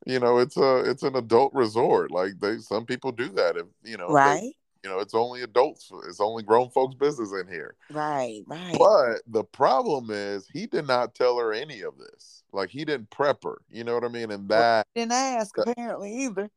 you 0.05 0.19
know, 0.19 0.37
it's 0.39 0.57
a 0.57 0.89
it's 0.89 1.03
an 1.03 1.15
adult 1.15 1.53
resort. 1.53 2.11
Like 2.11 2.33
they 2.39 2.57
some 2.59 2.85
people 2.85 3.11
do 3.11 3.29
that 3.29 3.57
if 3.57 3.65
you 3.83 3.97
know, 3.97 4.07
they- 4.09 4.13
right. 4.13 4.53
You 4.83 4.89
know, 4.89 4.99
it's 4.99 5.13
only 5.13 5.41
adults, 5.43 5.91
it's 6.07 6.19
only 6.19 6.43
grown 6.43 6.69
folks 6.69 6.95
business 6.95 7.31
in 7.31 7.47
here. 7.47 7.75
Right. 7.89 8.41
Right. 8.47 8.75
But 8.77 9.21
the 9.27 9.43
problem 9.43 10.09
is 10.11 10.47
he 10.51 10.65
did 10.67 10.85
not 10.87 11.15
tell 11.15 11.37
her 11.39 11.53
any 11.53 11.81
of 11.81 11.97
this. 11.97 12.43
Like 12.51 12.69
he 12.69 12.83
didn't 12.85 13.09
prep 13.09 13.43
her. 13.43 13.59
You 13.69 13.83
know 13.83 13.93
what 13.95 14.03
I 14.03 14.09
mean? 14.09 14.29
And 14.31 14.47
that 14.49 14.85
Didn't 14.93 15.13
ask 15.13 15.57
apparently 15.57 16.13
either. 16.25 16.49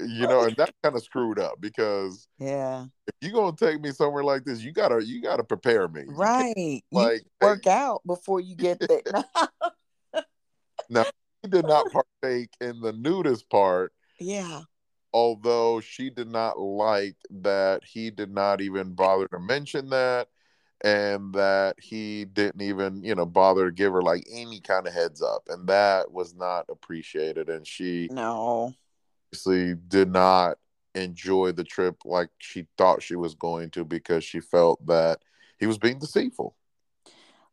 you 0.00 0.26
know, 0.26 0.44
and 0.44 0.56
that 0.56 0.74
kind 0.82 0.94
of 0.96 1.02
screwed 1.02 1.38
up 1.38 1.60
because 1.60 2.26
Yeah. 2.38 2.86
if 3.06 3.14
you're 3.20 3.32
gonna 3.32 3.56
take 3.56 3.80
me 3.80 3.92
somewhere 3.92 4.24
like 4.24 4.44
this, 4.44 4.60
you 4.62 4.72
gotta 4.72 5.04
you 5.04 5.22
gotta 5.22 5.44
prepare 5.44 5.88
me. 5.88 6.04
Right. 6.08 6.82
Like 6.92 7.22
work 7.40 7.66
out 7.66 8.02
before 8.06 8.40
you 8.40 8.56
get 8.56 8.80
there. 8.80 9.02
Now 10.90 11.04
he 11.42 11.48
did 11.48 11.66
not 11.66 11.86
partake 12.22 12.50
in 12.60 12.80
the 12.80 12.92
nudist 12.92 13.48
part, 13.50 13.92
yeah. 14.18 14.62
Although 15.12 15.80
she 15.80 16.10
did 16.10 16.28
not 16.28 16.58
like 16.58 17.16
that 17.30 17.84
he 17.84 18.10
did 18.10 18.30
not 18.30 18.60
even 18.60 18.94
bother 18.94 19.26
to 19.28 19.38
mention 19.38 19.90
that 19.90 20.28
and 20.82 21.34
that 21.34 21.74
he 21.80 22.24
didn't 22.24 22.62
even, 22.62 23.02
you 23.02 23.14
know, 23.14 23.26
bother 23.26 23.66
to 23.66 23.74
give 23.74 23.92
her 23.92 24.02
like 24.02 24.24
any 24.30 24.60
kind 24.60 24.86
of 24.86 24.92
heads 24.92 25.22
up. 25.22 25.42
And 25.48 25.68
that 25.68 26.12
was 26.12 26.34
not 26.34 26.66
appreciated. 26.68 27.48
And 27.48 27.66
she 27.66 28.08
No. 28.12 28.74
obviously 29.28 29.74
did 29.88 30.10
not 30.10 30.58
enjoy 30.94 31.52
the 31.52 31.64
trip 31.64 32.04
like 32.04 32.30
she 32.38 32.66
thought 32.76 33.02
she 33.02 33.16
was 33.16 33.34
going 33.34 33.70
to 33.70 33.84
because 33.84 34.24
she 34.24 34.40
felt 34.40 34.84
that 34.86 35.20
he 35.58 35.66
was 35.66 35.78
being 35.78 35.98
deceitful. 35.98 36.54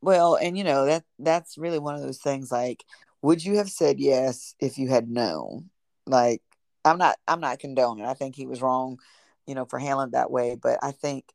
Well, 0.01 0.35
and 0.35 0.57
you 0.57 0.63
know 0.63 0.85
that 0.85 1.03
that's 1.17 1.57
really 1.57 1.79
one 1.79 1.95
of 1.95 2.01
those 2.01 2.19
things. 2.19 2.51
Like, 2.51 2.85
would 3.21 3.43
you 3.43 3.57
have 3.57 3.71
said 3.71 3.99
yes 3.99 4.53
if 4.59 4.77
you 4.77 4.87
had 4.87 5.09
known? 5.09 5.69
Like, 6.05 6.43
I'm 6.86 6.98
not. 6.98 7.17
I'm 7.28 7.41
not 7.41 7.60
condoning. 7.60 8.06
I 8.06 8.13
think 8.13 8.36
he 8.36 8.45
was 8.45 8.62
wrong, 8.62 9.00
you 9.48 9.56
know, 9.56 9.65
for 9.65 9.80
handling 9.80 10.12
that 10.12 10.32
way. 10.32 10.56
But 10.56 10.80
I 10.82 10.91
think 10.91 11.26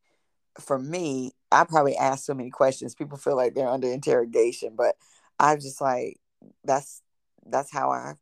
for 0.59 0.79
me, 0.79 1.33
I 1.53 1.65
probably 1.65 1.97
asked 1.97 2.25
so 2.27 2.35
many 2.35 2.51
questions. 2.51 2.95
People 2.95 3.19
feel 3.19 3.37
like 3.37 3.55
they're 3.55 3.69
under 3.69 3.91
interrogation, 3.91 4.75
but 4.77 4.97
I 5.39 5.57
just 5.57 5.81
like 5.81 6.19
that's 6.65 7.03
that's 7.47 7.73
how 7.73 7.91
I 7.91 8.15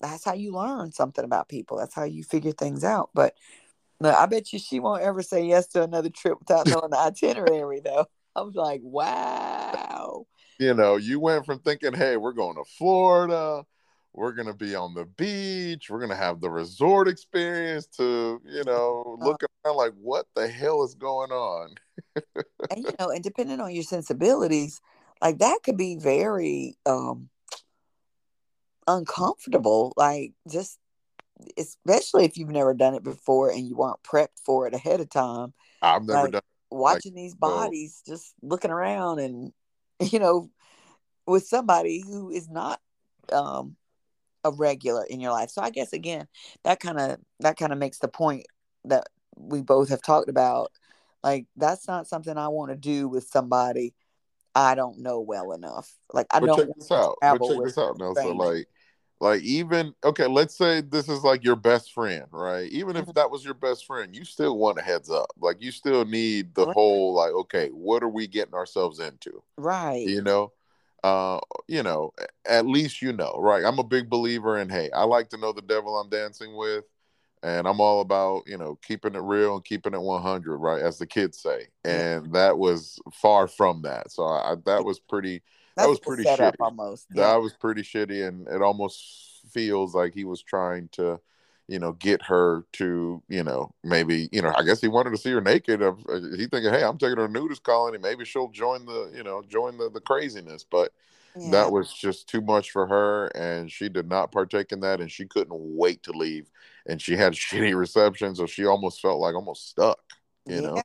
that's 0.00 0.24
how 0.24 0.34
you 0.34 0.52
learn 0.52 0.92
something 0.92 1.24
about 1.24 1.48
people. 1.48 1.76
That's 1.76 1.94
how 1.94 2.04
you 2.04 2.24
figure 2.24 2.52
things 2.52 2.84
out. 2.84 3.10
But 3.14 3.34
no, 4.00 4.10
I 4.10 4.26
bet 4.26 4.52
you 4.52 4.58
she 4.58 4.80
won't 4.80 5.02
ever 5.02 5.22
say 5.22 5.44
yes 5.44 5.68
to 5.68 5.82
another 5.82 6.10
trip 6.10 6.38
without 6.40 6.66
knowing 6.66 6.90
the 6.90 6.98
itinerary, 6.98 7.80
though. 7.80 8.06
I 8.36 8.40
was 8.40 8.54
like, 8.54 8.80
wow. 8.82 10.26
You 10.58 10.74
know, 10.74 10.96
you 10.96 11.20
went 11.20 11.46
from 11.46 11.60
thinking, 11.60 11.92
hey, 11.92 12.16
we're 12.16 12.32
going 12.32 12.56
to 12.56 12.64
Florida, 12.78 13.64
we're 14.14 14.32
going 14.32 14.46
to 14.46 14.54
be 14.54 14.74
on 14.74 14.94
the 14.94 15.04
beach, 15.04 15.88
we're 15.90 15.98
going 15.98 16.10
to 16.10 16.16
have 16.16 16.40
the 16.40 16.50
resort 16.50 17.08
experience 17.08 17.86
to, 17.86 18.40
you 18.44 18.64
know, 18.66 19.16
looking 19.20 19.48
around 19.64 19.76
like, 19.76 19.94
what 20.00 20.26
the 20.34 20.48
hell 20.48 20.82
is 20.84 20.94
going 20.94 21.30
on? 21.30 21.74
and 22.70 22.84
you 22.84 22.92
know, 22.98 23.10
and 23.10 23.22
depending 23.22 23.60
on 23.60 23.72
your 23.74 23.84
sensibilities, 23.84 24.80
like 25.20 25.38
that 25.38 25.58
could 25.64 25.76
be 25.76 25.96
very 25.96 26.76
um 26.86 27.28
uncomfortable. 28.86 29.92
Like 29.96 30.32
just 30.50 30.78
especially 31.58 32.24
if 32.24 32.36
you've 32.36 32.50
never 32.50 32.74
done 32.74 32.94
it 32.94 33.02
before 33.02 33.50
and 33.50 33.66
you 33.66 33.74
weren't 33.76 34.02
prepped 34.02 34.38
for 34.44 34.66
it 34.66 34.74
ahead 34.74 35.00
of 35.00 35.08
time. 35.10 35.52
I've 35.80 36.04
never 36.04 36.24
Like- 36.24 36.32
done 36.32 36.42
Watching 36.70 37.12
these 37.14 37.34
bodies 37.34 38.02
just 38.06 38.32
looking 38.40 38.70
around 38.70 39.18
and 39.18 39.52
you 40.00 40.18
know, 40.18 40.50
with 41.26 41.46
somebody 41.46 42.00
who 42.00 42.30
is 42.30 42.48
not 42.48 42.80
um 43.30 43.76
a 44.44 44.50
regular 44.52 45.04
in 45.04 45.20
your 45.20 45.32
life. 45.32 45.50
So 45.50 45.62
I 45.62 45.70
guess 45.70 45.92
again, 45.92 46.26
that 46.64 46.80
kind 46.80 46.98
of 46.98 47.18
that 47.40 47.56
kind 47.56 47.72
of 47.72 47.78
makes 47.78 47.98
the 47.98 48.08
point 48.08 48.46
that 48.84 49.04
we 49.36 49.62
both 49.62 49.88
have 49.90 50.02
talked 50.02 50.28
about. 50.28 50.72
Like 51.22 51.46
that's 51.56 51.86
not 51.86 52.08
something 52.08 52.36
I 52.36 52.48
want 52.48 52.70
to 52.70 52.76
do 52.76 53.08
with 53.08 53.24
somebody 53.24 53.94
I 54.54 54.74
don't 54.74 54.98
know 54.98 55.20
well 55.20 55.52
enough. 55.52 55.94
Like 56.12 56.26
I 56.30 56.40
but 56.40 56.46
don't 56.48 56.58
check 56.58 56.68
this 56.76 56.90
out. 56.90 57.16
But 57.20 57.42
check 57.42 57.64
this 57.64 57.78
out 57.78 57.98
now. 57.98 58.14
So 58.14 58.32
like 58.32 58.68
like 59.20 59.42
even 59.42 59.94
okay, 60.04 60.26
let's 60.26 60.56
say 60.56 60.80
this 60.80 61.08
is 61.08 61.22
like 61.22 61.44
your 61.44 61.56
best 61.56 61.92
friend, 61.92 62.24
right? 62.32 62.70
Even 62.70 62.96
if 62.96 63.06
Mhm. 63.06 63.14
that 63.14 63.30
was 63.30 63.44
your 63.44 63.54
best 63.54 63.86
friend, 63.86 64.14
you 64.14 64.24
still 64.24 64.58
want 64.58 64.78
a 64.78 64.82
heads 64.82 65.10
up. 65.10 65.28
Like 65.38 65.62
you 65.62 65.70
still 65.70 66.04
need 66.04 66.54
the 66.54 66.66
Right. 66.66 66.74
whole 66.74 67.14
like, 67.14 67.32
okay, 67.32 67.68
what 67.68 68.02
are 68.02 68.08
we 68.08 68.26
getting 68.26 68.54
ourselves 68.54 68.98
into? 69.00 69.42
right. 69.56 70.06
You 70.06 70.22
know? 70.22 70.52
Uh, 71.02 71.40
you 71.66 71.82
know, 71.82 72.12
at 72.46 72.66
least 72.66 73.02
you 73.02 73.12
know, 73.12 73.34
right? 73.38 73.64
I'm 73.64 73.78
a 73.78 73.84
big 73.84 74.08
believer 74.08 74.58
in 74.58 74.68
hey, 74.68 74.90
I 74.94 75.04
like 75.04 75.30
to 75.30 75.36
know 75.36 75.52
the 75.52 75.62
devil 75.62 75.98
I'm 75.98 76.08
dancing 76.10 76.56
with. 76.56 76.84
And 77.44 77.66
I'm 77.66 77.80
all 77.80 78.00
about, 78.02 78.44
you 78.46 78.56
know, 78.56 78.78
keeping 78.86 79.16
it 79.16 79.20
real 79.20 79.56
and 79.56 79.64
keeping 79.64 79.94
it 79.94 80.00
100, 80.00 80.58
right? 80.58 80.80
As 80.80 80.98
the 80.98 81.06
kids 81.06 81.38
say. 81.38 81.66
Yeah. 81.84 81.90
And 82.18 82.34
that 82.34 82.56
was 82.56 83.00
far 83.12 83.48
from 83.48 83.82
that. 83.82 84.12
So 84.12 84.24
I, 84.24 84.54
that 84.64 84.84
was 84.84 85.00
pretty 85.00 85.42
That's 85.76 85.88
was 85.88 85.98
pretty 85.98 86.22
shitty. 86.22 86.54
almost. 86.60 87.08
that 87.10 87.34
was 87.36 87.52
pretty 87.54 87.82
shitty 87.82 88.28
and 88.28 88.46
it 88.46 88.62
almost 88.62 89.40
feels 89.50 89.92
like 89.92 90.14
he 90.14 90.24
was 90.24 90.40
trying 90.40 90.88
to 90.92 91.18
you 91.72 91.78
know 91.78 91.92
get 91.92 92.20
her 92.20 92.66
to 92.72 93.22
you 93.28 93.42
know 93.42 93.72
maybe 93.82 94.28
you 94.30 94.42
know 94.42 94.52
i 94.58 94.62
guess 94.62 94.82
he 94.82 94.88
wanted 94.88 95.08
to 95.08 95.16
see 95.16 95.30
her 95.30 95.40
naked 95.40 95.80
Uh, 95.80 95.94
he 96.36 96.46
thinking 96.46 96.70
hey 96.70 96.84
i'm 96.84 96.98
taking 96.98 97.16
her 97.16 97.28
nudist 97.28 97.62
colony 97.62 97.96
maybe 97.96 98.26
she'll 98.26 98.48
join 98.48 98.84
the 98.84 99.10
you 99.16 99.22
know 99.22 99.42
join 99.48 99.78
the, 99.78 99.88
the 99.88 100.00
craziness 100.00 100.66
but 100.70 100.92
yeah. 101.34 101.50
that 101.50 101.72
was 101.72 101.90
just 101.90 102.28
too 102.28 102.42
much 102.42 102.72
for 102.72 102.86
her 102.86 103.28
and 103.28 103.72
she 103.72 103.88
did 103.88 104.06
not 104.06 104.30
partake 104.30 104.70
in 104.70 104.80
that 104.80 105.00
and 105.00 105.10
she 105.10 105.24
couldn't 105.24 105.56
wait 105.56 106.02
to 106.02 106.12
leave 106.12 106.50
and 106.86 107.00
she 107.00 107.16
had 107.16 107.32
shitty 107.32 107.74
reception 107.74 108.34
so 108.34 108.44
she 108.44 108.66
almost 108.66 109.00
felt 109.00 109.18
like 109.18 109.34
almost 109.34 109.70
stuck 109.70 109.98
you 110.46 110.60
know 110.60 110.82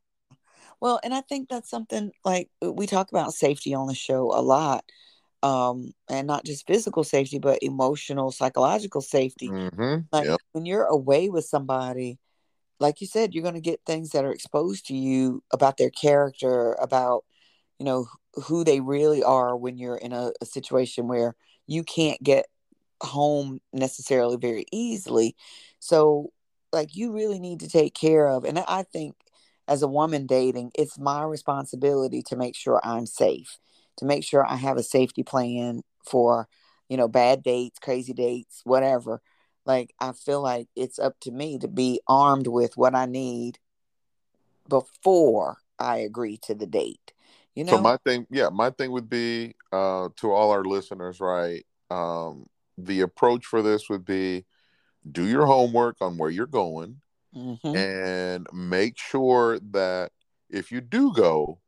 Well, 0.80 1.00
and 1.04 1.12
I 1.12 1.22
think 1.22 1.50
that's 1.50 1.70
something 1.70 2.12
like 2.24 2.50
we 2.62 2.86
talk 2.86 3.10
about 3.10 3.34
safety 3.34 3.74
on 3.74 3.88
the 3.88 3.96
show 3.96 4.32
a 4.32 4.42
lot. 4.42 4.86
Um, 5.44 5.94
and 6.10 6.26
not 6.26 6.46
just 6.46 6.66
physical 6.66 7.04
safety, 7.04 7.40
but 7.40 7.60
emotional, 7.62 8.32
psychological 8.32 9.02
safety. 9.02 9.50
mm-hmm 9.50 10.00
Like 10.12 10.26
yep 10.26 10.40
when 10.52 10.66
you're 10.66 10.86
away 10.86 11.30
with 11.30 11.46
somebody, 11.46 12.18
like 12.80 13.02
you 13.02 13.08
said, 13.08 13.34
you're 13.34 13.44
going 13.44 13.56
to 13.56 13.62
get 13.62 13.82
things 13.86 14.12
that 14.12 14.26
are 14.26 14.32
exposed 14.32 14.88
to 14.88 14.96
you 14.96 15.44
about 15.52 15.78
their 15.78 15.90
character, 15.90 16.74
about, 16.74 17.24
you 17.80 17.86
know, 17.86 18.08
who 18.46 18.64
they 18.64 18.80
really 18.80 19.24
are 19.24 19.56
when 19.56 19.78
you're 19.78 19.96
in 19.98 20.14
a, 20.14 20.32
a 20.42 20.46
situation 20.46 21.08
where 21.08 21.36
you 21.66 21.84
can't 21.84 22.22
get 22.22 22.46
home 23.02 23.60
necessarily 23.74 24.38
very 24.38 24.66
easily. 24.72 25.36
So, 25.80 26.32
like, 26.72 26.96
you 26.96 27.14
really 27.14 27.40
need 27.40 27.62
to 27.62 27.70
take 27.70 27.94
care 27.94 28.28
of, 28.28 28.44
and 28.44 28.60
I 28.60 28.84
think 28.84 29.16
as 29.68 29.82
a 29.82 29.88
woman 29.88 30.26
dating, 30.28 30.72
it's 30.76 30.98
my 30.98 31.24
responsibility 31.24 32.22
to 32.24 32.36
make 32.36 32.56
sure 32.56 32.80
I'm 32.84 33.06
safe, 33.06 33.58
to 33.98 34.06
make 34.06 34.24
sure 34.24 34.46
I 34.46 34.56
have 34.56 34.78
a 34.78 34.84
safety 34.84 35.24
plan 35.24 35.82
for, 36.06 36.48
you 36.90 36.98
know, 36.98 37.08
bad 37.08 37.44
dates, 37.44 37.80
crazy 37.80 38.14
dates, 38.14 38.62
whatever. 38.64 39.22
Like, 39.66 39.94
I 40.00 40.14
feel 40.14 40.42
like 40.42 40.68
it's 40.76 41.00
up 41.00 41.20
to 41.22 41.32
me 41.32 41.60
to 41.60 41.68
be 41.68 42.00
armed 42.08 42.48
with 42.48 42.78
what 42.78 42.96
I 42.96 43.06
need 43.06 43.60
before 44.70 45.58
I 45.78 45.98
agree 45.98 46.38
to 46.44 46.56
the 46.56 46.68
date. 46.68 47.14
You 47.56 47.64
know? 47.64 47.74
So 47.74 47.82
my 47.82 47.98
thing, 48.06 48.28
yeah, 48.30 48.50
my 48.50 48.70
thing 48.70 48.92
would 48.92 49.10
be 49.10 49.56
uh, 49.72 50.10
to 50.18 50.32
all 50.32 50.52
our 50.52 50.64
listeners, 50.64 51.20
right? 51.20 51.66
Um, 51.90 52.46
the 52.78 53.02
approach 53.02 53.46
for 53.46 53.62
this 53.62 53.90
would 53.90 54.06
be 54.06 54.46
do 55.10 55.26
your 55.26 55.46
homework 55.46 55.98
on 56.02 56.18
where 56.18 56.30
you're 56.30 56.46
going 56.46 57.02
mm-hmm. 57.36 57.76
and 57.76 58.48
make 58.54 58.98
sure 58.98 59.60
that 59.72 60.12
if 60.50 60.72
you 60.72 60.82
do 60.82 61.14
go, 61.14 61.60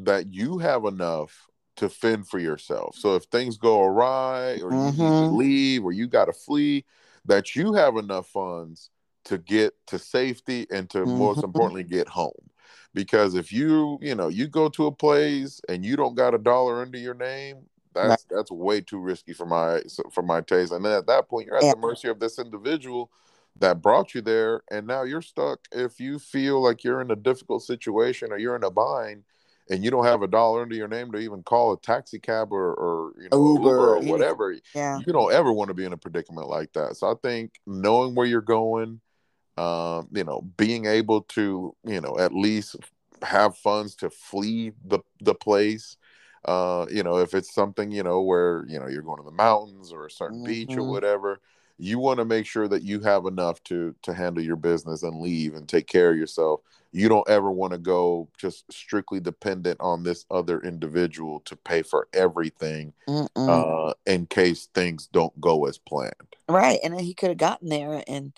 that 0.00 0.32
you 0.32 0.58
have 0.58 0.84
enough 0.84 1.47
to 1.78 1.88
fend 1.88 2.28
for 2.28 2.38
yourself. 2.38 2.96
So 2.96 3.14
if 3.14 3.24
things 3.24 3.56
go 3.56 3.82
awry 3.82 4.58
or 4.62 4.70
mm-hmm. 4.70 4.74
you 4.74 4.84
need 4.84 4.96
to 4.96 5.02
mm-hmm. 5.02 5.36
leave 5.36 5.84
or 5.84 5.92
you 5.92 6.06
got 6.06 6.26
to 6.26 6.32
flee, 6.32 6.84
that 7.24 7.56
you 7.56 7.72
have 7.74 7.96
enough 7.96 8.28
funds 8.28 8.90
to 9.24 9.38
get 9.38 9.74
to 9.86 9.98
safety 9.98 10.66
and 10.70 10.88
to 10.90 10.98
mm-hmm. 10.98 11.18
most 11.18 11.44
importantly 11.44 11.84
get 11.84 12.08
home 12.08 12.50
because 12.94 13.34
if 13.34 13.52
you 13.52 13.98
you 14.00 14.14
know 14.14 14.28
you 14.28 14.48
go 14.48 14.68
to 14.68 14.86
a 14.86 14.92
place 14.92 15.60
and 15.68 15.84
you 15.84 15.96
don't 15.96 16.14
got 16.14 16.34
a 16.34 16.38
dollar 16.38 16.80
under 16.80 16.98
your 16.98 17.14
name 17.14 17.58
that's 17.94 18.08
right. 18.08 18.18
that's 18.30 18.50
way 18.50 18.80
too 18.80 18.98
risky 18.98 19.32
for 19.32 19.44
my 19.44 19.82
for 20.12 20.22
my 20.22 20.40
taste 20.40 20.72
and 20.72 20.84
then 20.84 20.92
at 20.92 21.06
that 21.06 21.28
point 21.28 21.46
you're 21.46 21.56
at 21.56 21.62
yeah. 21.62 21.74
the 21.74 21.80
mercy 21.80 22.08
of 22.08 22.18
this 22.18 22.38
individual 22.38 23.10
that 23.58 23.82
brought 23.82 24.14
you 24.14 24.22
there 24.22 24.62
and 24.70 24.86
now 24.86 25.02
you're 25.02 25.20
stuck 25.20 25.60
if 25.72 26.00
you 26.00 26.18
feel 26.18 26.62
like 26.62 26.82
you're 26.82 27.00
in 27.00 27.10
a 27.10 27.16
difficult 27.16 27.62
situation 27.62 28.32
or 28.32 28.38
you're 28.38 28.56
in 28.56 28.64
a 28.64 28.70
bind 28.70 29.22
and 29.70 29.84
you 29.84 29.90
don't 29.90 30.04
have 30.04 30.22
a 30.22 30.28
dollar 30.28 30.62
under 30.62 30.74
your 30.74 30.88
name 30.88 31.12
to 31.12 31.18
even 31.18 31.42
call 31.42 31.72
a 31.72 31.80
taxi 31.80 32.18
cab 32.18 32.52
or, 32.52 32.74
or 32.74 33.12
you 33.20 33.28
know 33.30 33.54
Uber, 33.54 33.62
Uber 33.62 33.96
or 33.96 34.00
whatever 34.00 34.54
yeah. 34.74 34.98
you 35.06 35.12
don't 35.12 35.32
ever 35.32 35.52
want 35.52 35.68
to 35.68 35.74
be 35.74 35.84
in 35.84 35.92
a 35.92 35.96
predicament 35.96 36.48
like 36.48 36.72
that 36.72 36.96
so 36.96 37.10
i 37.10 37.14
think 37.22 37.60
knowing 37.66 38.14
where 38.14 38.26
you're 38.26 38.40
going 38.40 39.00
um, 39.58 40.08
you 40.12 40.22
know, 40.22 40.42
being 40.56 40.86
able 40.86 41.22
to, 41.22 41.74
you 41.84 42.00
know, 42.00 42.16
at 42.18 42.32
least 42.32 42.76
have 43.22 43.56
funds 43.56 43.96
to 43.96 44.08
flee 44.08 44.72
the 44.84 45.00
the 45.20 45.34
place. 45.34 45.96
Uh, 46.44 46.86
you 46.88 47.02
know, 47.02 47.18
if 47.18 47.34
it's 47.34 47.52
something, 47.52 47.90
you 47.90 48.04
know, 48.04 48.22
where, 48.22 48.64
you 48.68 48.78
know, 48.78 48.86
you're 48.86 49.02
going 49.02 49.18
to 49.18 49.24
the 49.24 49.32
mountains 49.32 49.92
or 49.92 50.06
a 50.06 50.10
certain 50.10 50.38
mm-hmm. 50.38 50.46
beach 50.46 50.70
or 50.70 50.82
mm-hmm. 50.82 50.90
whatever, 50.90 51.40
you 51.76 51.98
want 51.98 52.18
to 52.18 52.24
make 52.24 52.46
sure 52.46 52.68
that 52.68 52.84
you 52.84 53.00
have 53.00 53.26
enough 53.26 53.62
to 53.64 53.96
to 54.02 54.14
handle 54.14 54.42
your 54.42 54.56
business 54.56 55.02
and 55.02 55.20
leave 55.20 55.54
and 55.54 55.68
take 55.68 55.88
care 55.88 56.12
of 56.12 56.16
yourself. 56.16 56.60
You 56.92 57.08
don't 57.08 57.28
ever 57.28 57.50
want 57.50 57.72
to 57.72 57.78
go 57.78 58.28
just 58.38 58.64
strictly 58.72 59.20
dependent 59.20 59.78
on 59.80 60.02
this 60.02 60.24
other 60.30 60.60
individual 60.60 61.40
to 61.40 61.56
pay 61.56 61.82
for 61.82 62.08
everything 62.12 62.94
uh, 63.36 63.92
in 64.06 64.26
case 64.26 64.68
things 64.74 65.06
don't 65.06 65.38
go 65.40 65.66
as 65.66 65.78
planned. 65.78 66.12
Right, 66.48 66.78
and 66.82 66.94
then 66.94 67.04
he 67.04 67.14
could 67.14 67.28
have 67.28 67.38
gotten 67.38 67.68
there 67.68 68.02
and 68.06 68.32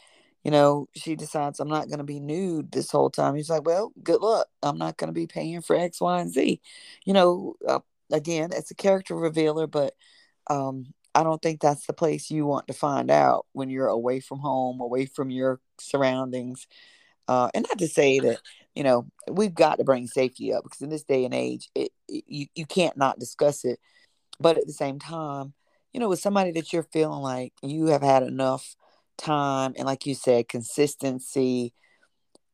you 0.45 0.51
know, 0.51 0.89
she 0.97 1.17
decides 1.17 1.61
I'm 1.61 1.69
not 1.69 1.89
going 1.89 1.99
to 1.99 2.05
be 2.05 2.19
nude 2.19 2.73
this 2.73 2.91
whole 2.91 3.11
time. 3.11 3.35
He's 3.35 3.51
like, 3.51 3.67
well, 3.67 3.93
good 4.03 4.23
luck. 4.23 4.47
I'm 4.63 4.79
not 4.79 4.97
going 4.97 5.09
to 5.09 5.15
be 5.15 5.27
paying 5.27 5.61
for 5.61 5.77
X, 5.77 6.01
Y, 6.01 6.21
and 6.21 6.33
Z. 6.33 6.61
You 7.05 7.13
know, 7.13 7.57
uh, 7.69 7.81
again, 8.11 8.51
it's 8.53 8.71
a 8.71 8.75
character 8.75 9.15
revealer, 9.15 9.67
but 9.67 9.95
um, 10.49 10.95
I 11.15 11.23
don't 11.25 11.43
think 11.43 11.61
that's 11.61 11.87
the 11.87 11.93
place 11.93 12.31
you 12.31 12.47
want 12.47 12.69
to 12.69 12.73
find 12.73 13.11
out 13.11 13.47
when 13.53 13.69
you're 13.69 13.89
away 13.89 14.21
from 14.21 14.39
home, 14.39 14.81
away 14.81 15.07
from 15.07 15.31
your 15.31 15.61
surroundings. 15.79 16.67
Uh, 17.29 17.49
and 17.55 17.67
not 17.69 17.79
to 17.79 17.89
say 17.89 18.19
that, 18.21 18.39
you 18.75 18.83
know, 18.83 19.07
we've 19.31 19.55
got 19.55 19.79
to 19.79 19.85
bring 19.85 20.07
safety 20.07 20.53
up 20.53 20.65
because 20.65 20.81
in 20.81 20.91
this 20.91 21.05
day 21.05 21.25
and 21.25 21.35
age, 21.35 21.69
it, 21.75 21.93
it, 22.09 22.25
you, 22.27 22.47
you 22.55 22.67
can't 22.67 22.97
not 22.97 23.19
discuss 23.19 23.65
it. 23.65 23.79
But 24.41 24.57
at 24.57 24.67
the 24.67 24.73
same 24.73 24.99
time, 24.99 25.53
you 25.93 26.01
know, 26.01 26.09
with 26.09 26.21
somebody 26.21 26.51
that 26.53 26.73
you're 26.73 26.83
feeling 26.83 27.21
like 27.21 27.53
you 27.63 27.87
have 27.87 28.03
had 28.03 28.23
enough 28.23 28.77
time 29.21 29.75
and 29.77 29.87
like 29.87 30.07
you 30.07 30.15
said 30.15 30.49
consistency 30.49 31.75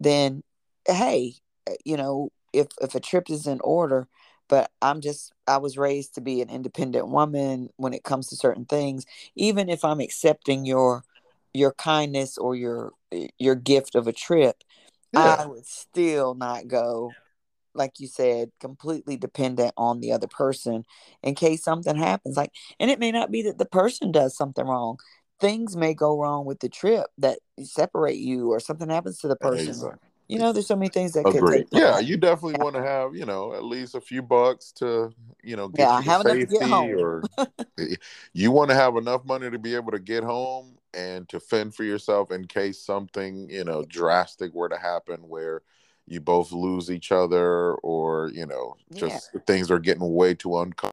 then 0.01 0.43
hey 0.87 1.35
uh, 1.69 1.75
you 1.85 1.97
know 1.97 2.31
if 2.53 2.67
if 2.81 2.95
a 2.95 3.01
trip 3.01 3.31
is 3.31 3.47
in 3.47 3.61
order 3.63 4.09
but 4.49 4.71
i'm 4.83 5.01
just 5.01 5.33
i 5.47 5.57
was 5.57 5.79
raised 5.79 6.15
to 6.15 6.21
be 6.21 6.43
an 6.43 6.51
independent 6.51 7.09
woman 7.09 7.69
when 7.77 7.95
it 7.95 8.03
comes 8.03 8.27
to 8.27 8.37
certain 8.37 8.65
things 8.65 9.07
even 9.37 9.69
if 9.69 9.85
i'm 9.85 10.01
accepting 10.01 10.65
your 10.65 11.05
your 11.57 11.73
kindness 11.73 12.39
or 12.39 12.55
your 12.55 12.93
your 13.39 13.55
gift 13.55 13.95
of 13.95 14.07
a 14.07 14.13
trip 14.13 14.57
yeah. 15.13 15.37
i 15.41 15.47
would 15.47 15.67
still 15.67 16.35
not 16.35 16.69
go 16.69 17.13
like 17.75 17.99
you 17.99 18.07
said 18.07 18.51
completely 18.61 19.17
dependent 19.17 19.73
on 19.77 20.01
the 20.01 20.13
other 20.13 20.27
person 20.27 20.85
in 21.23 21.35
case 21.35 21.63
something 21.63 21.97
happens 21.97 22.37
like 22.37 22.53
and 22.81 22.91
it 22.91 22.99
may 22.99 23.13
not 23.13 23.31
be 23.31 23.43
that 23.43 23.59
the 23.59 23.67
person 23.67 24.11
does 24.11 24.37
something 24.37 24.67
wrong 24.67 24.97
things 25.41 25.77
may 25.77 25.95
go 25.95 26.19
wrong 26.19 26.45
with 26.45 26.61
the 26.61 26.69
trip 26.69 27.07
that 27.19 27.39
separate 27.63 28.17
you 28.17 28.51
or 28.51 28.61
something 28.61 28.89
happens 28.89 29.19
to 29.19 29.29
the 29.29 29.37
person. 29.37 29.69
Exactly. 29.69 29.99
You 30.29 30.39
know, 30.41 30.53
there's 30.53 30.67
so 30.67 30.77
many 30.77 30.89
things 30.89 31.13
that 31.13 31.25
Agreed. 31.25 31.69
could 31.71 31.79
Yeah, 31.79 32.01
you 32.01 32.17
definitely 32.17 32.61
want 32.61 32.75
to 32.75 32.83
have, 32.83 33.15
you 33.15 33.25
know, 33.25 33.53
at 33.53 33.63
least 33.63 33.95
a 33.95 34.01
few 34.01 34.23
bucks 34.23 34.73
to, 34.73 35.13
you 35.43 35.57
know, 35.57 35.69
get 35.69 35.89
yeah, 35.89 36.01
you 36.01 36.11
have 36.11 36.23
safety 36.23 36.95
or 36.95 37.23
you 38.33 38.51
want 38.51 38.71
to 38.71 38.75
have 38.75 38.97
enough 38.97 39.25
money 39.25 39.51
to 39.51 39.59
be 39.59 39.75
able 39.77 39.93
to 39.93 40.01
get 40.01 40.25
home 40.25 40.76
and 40.97 41.29
to 41.29 41.39
fend 41.39 41.75
for 41.75 41.85
yourself 41.85 42.31
in 42.31 42.47
case 42.47 42.83
something, 42.83 43.49
you 43.51 43.65
know, 43.65 43.85
drastic 43.85 44.55
were 44.55 44.69
to 44.69 44.79
happen 44.79 45.29
where 45.29 45.63
you 46.07 46.21
both 46.21 46.53
lose 46.53 46.91
each 46.91 47.13
other 47.13 47.75
or, 47.75 48.31
you 48.33 48.47
know, 48.47 48.75
just 48.95 49.31
yeah. 49.35 49.41
things 49.47 49.71
are 49.71 49.79
getting 49.79 50.15
way 50.15 50.35
too 50.35 50.59
uncomfortable 50.59 50.93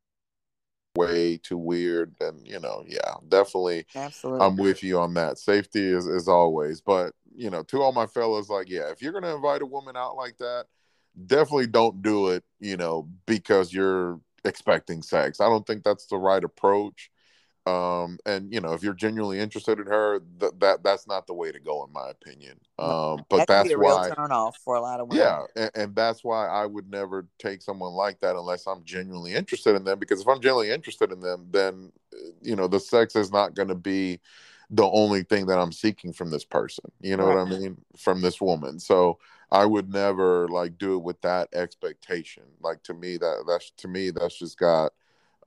way 0.96 1.38
too 1.38 1.58
weird 1.58 2.14
and 2.22 2.48
you 2.48 2.60
know 2.60 2.84
yeah 2.88 3.16
definitely 3.28 3.84
absolutely. 3.96 4.46
I'm 4.46 4.56
with 4.58 4.84
you 4.84 5.00
on 5.00 5.16
that. 5.16 5.40
Safety 5.40 5.82
is 5.82 6.06
is 6.06 6.28
always 6.28 6.82
but 6.82 7.14
you 7.36 7.50
know 7.50 7.64
to 7.64 7.82
all 7.82 7.92
my 7.92 8.06
fellas 8.06 8.48
like 8.48 8.70
yeah 8.70 8.92
if 8.92 9.02
you're 9.02 9.12
gonna 9.12 9.36
invite 9.36 9.64
a 9.64 9.66
woman 9.66 9.98
out 9.98 10.16
like 10.16 10.38
that 10.38 10.66
definitely 11.26 11.66
don't 11.66 12.04
do 12.04 12.28
it 12.28 12.44
you 12.60 12.78
know 12.78 13.10
because 13.26 13.74
you're 13.74 14.20
expecting 14.46 15.02
sex. 15.02 15.40
I 15.40 15.46
don't 15.46 15.66
think 15.66 15.84
that's 15.84 16.06
the 16.06 16.18
right 16.18 16.44
approach 16.44 17.10
um 17.66 18.18
and 18.26 18.54
you 18.54 18.60
know 18.60 18.74
if 18.74 18.84
you're 18.84 18.94
genuinely 18.94 19.40
interested 19.40 19.80
in 19.80 19.86
her 19.86 20.20
th- 20.40 20.52
that 20.60 20.84
that's 20.84 21.08
not 21.08 21.26
the 21.28 21.34
way 21.34 21.52
to 21.52 21.60
go 21.60 21.86
in 21.86 21.94
my 21.94 22.10
opinion. 22.10 22.60
Um 22.78 23.24
but 23.30 23.38
that 23.38 23.48
that's 23.48 23.72
why 23.72 24.10
turn 24.14 24.32
off 24.32 24.58
for 24.58 24.76
a 24.76 24.82
lot 24.82 25.00
of 25.00 25.08
women. 25.08 25.24
Yeah 25.24 25.44
and, 25.56 25.72
and, 25.76 25.96
that's 25.96 26.24
why 26.24 26.48
i 26.48 26.66
would 26.66 26.90
never 26.90 27.28
take 27.40 27.62
someone 27.62 27.94
like 27.94 28.20
that 28.20 28.36
unless 28.36 28.68
i'm 28.68 28.84
genuinely 28.84 29.34
interested 29.34 29.76
in 29.76 29.84
them 29.84 30.00
because 30.00 30.22
if 30.22 30.28
i'm 30.28 30.42
genuinely 30.42 30.72
interested 30.72 31.12
in 31.12 31.20
them 31.20 31.48
then 31.52 31.92
you 32.42 32.56
know 32.56 32.68
the 32.68 32.80
sex 32.80 33.16
is 33.16 33.32
not 33.32 33.54
going 33.54 33.68
to 33.68 33.76
be 33.76 34.20
the 34.72 34.90
only 34.90 35.24
thing 35.24 35.46
that 35.46 35.60
i'm 35.60 35.72
seeking 35.72 36.12
from 36.12 36.32
this 36.32 36.44
person 36.44 36.92
you 37.00 37.16
know 37.16 37.28
right. 37.28 37.36
what 37.36 37.56
i 37.56 37.60
mean? 37.60 37.78
From 37.98 38.22
this 38.22 38.42
woman. 38.42 38.80
So 38.80 39.20
i 39.52 39.66
would 39.66 39.94
never 39.94 40.48
like 40.48 40.78
do 40.78 40.96
it 40.96 41.04
with 41.04 41.22
that 41.22 41.48
expectation. 41.54 42.44
Like 42.60 42.82
to 42.84 42.94
me 42.94 43.18
that 43.18 43.44
that's 43.48 43.72
to 43.78 43.88
me 43.88 44.10
that's 44.10 44.38
just 44.38 44.58
got 44.58 44.94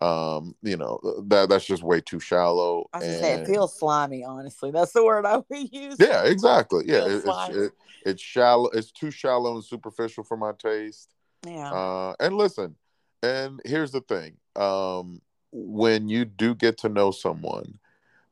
um 0.00 0.54
you 0.62 0.76
know 0.76 1.00
that 1.28 1.48
that's 1.48 1.64
just 1.64 1.82
way 1.82 2.00
too 2.00 2.20
shallow 2.20 2.88
i 2.92 2.98
was 2.98 3.06
and... 3.06 3.20
say 3.20 3.32
it 3.32 3.46
feels 3.46 3.78
slimy 3.78 4.24
honestly. 4.24 4.70
That's 4.70 4.92
the 4.92 5.04
word 5.04 5.24
i 5.24 5.36
would 5.48 5.72
use. 5.72 5.96
Yeah 5.98 6.24
exactly. 6.24 6.84
Yeah 6.86 7.06
it, 7.06 7.22
it's, 7.24 7.56
it, 7.56 7.72
it's 8.04 8.22
shallow 8.22 8.68
it's 8.70 8.90
too 8.90 9.10
shallow 9.10 9.54
and 9.54 9.64
superficial 9.64 10.24
for 10.24 10.36
my 10.36 10.52
taste. 10.58 11.14
Yeah. 11.46 11.72
Uh 11.72 12.14
and 12.20 12.36
listen 12.36 12.76
and 13.22 13.60
here's 13.64 13.92
the 13.92 14.02
thing 14.02 14.36
um 14.56 15.20
when 15.52 16.08
you 16.08 16.24
do 16.24 16.54
get 16.54 16.76
to 16.78 16.88
know 16.88 17.10
someone 17.10 17.78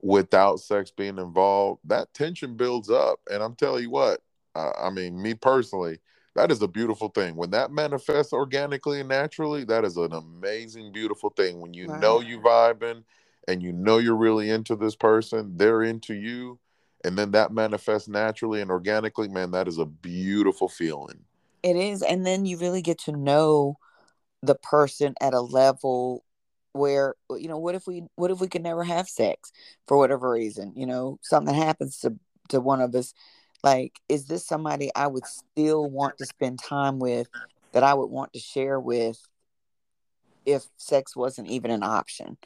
without 0.03 0.61
sex 0.61 0.91
being 0.91 1.19
involved 1.19 1.81
that 1.85 2.13
tension 2.13 2.57
builds 2.57 2.91
up 2.91 3.19
and 3.31 3.43
i'm 3.43 3.55
telling 3.55 3.83
you 3.83 3.91
what 3.91 4.21
uh, 4.55 4.73
i 4.79 4.91
mean 4.91 5.21
me 5.21 5.33
personally 5.33 5.99
that 6.35 6.51
is 6.51 6.63
a 6.63 6.69
beautiful 6.69 7.09
thing. 7.09 7.37
When 7.37 7.51
that 7.51 7.71
manifests 7.71 8.33
organically 8.33 9.01
and 9.01 9.09
naturally 9.09 9.65
that 9.65 9.85
is 9.85 9.97
an 9.97 10.13
amazing 10.13 10.93
beautiful 10.93 11.31
thing. 11.31 11.61
When 11.61 11.75
you 11.75 11.87
right. 11.87 12.01
know 12.01 12.21
you 12.21 12.41
vibing 12.41 13.05
and 13.49 13.63
you 13.63 13.73
know 13.73 13.99
you're 13.99 14.17
really 14.17 14.51
into 14.51 14.75
this 14.75 14.97
person 14.97 15.57
they're 15.57 15.83
into 15.83 16.15
you 16.15 16.59
and 17.05 17.19
then 17.19 17.33
that 17.33 17.53
manifests 17.53 18.09
naturally 18.09 18.63
and 18.63 18.71
organically 18.71 19.29
man 19.29 19.51
that 19.53 19.69
is 19.69 19.79
a 19.79 19.87
beautiful 19.87 20.69
feeling. 20.69 21.21
It 21.63 21.77
is 21.77 22.03
and 22.03 22.27
then 22.27 22.47
you 22.47 22.59
really 22.59 22.83
get 22.83 22.99
to 23.01 23.13
know 23.13 23.79
the 24.43 24.55
person 24.55 25.15
at 25.21 25.35
a 25.35 25.41
level 25.41 26.25
where 26.73 27.15
you 27.31 27.49
know 27.49 27.59
what 27.59 27.75
if 27.75 27.87
we 27.87 28.03
what 28.17 28.31
if 28.31 28.41
we 28.41 28.49
could 28.49 28.63
never 28.63 28.83
have 28.83 29.09
sex 29.09 29.53
for 29.87 29.97
whatever 29.97 30.31
reason? 30.31 30.73
You 30.75 30.87
know 30.87 31.19
something 31.23 31.55
happens 31.55 32.01
to 32.01 32.19
to 32.49 32.61
one 32.61 32.81
of 32.81 32.95
us 32.95 33.15
like 33.65 33.99
is 34.09 34.27
this 34.27 34.47
somebody 34.47 34.91
i 34.95 35.07
would 35.09 35.27
still 35.27 35.91
want 35.91 36.17
to 36.19 36.27
spend 36.27 36.61
time 36.63 37.01
with 37.01 37.27
that 37.73 37.83
i 37.83 37.93
would 37.93 38.11
want 38.11 38.33
to 38.33 38.39
share 38.39 38.79
with 38.79 39.19
if 40.47 40.67
sex 40.77 41.17
wasn't 41.17 41.49
even 41.49 41.71
an 41.71 41.83
option. 41.83 42.37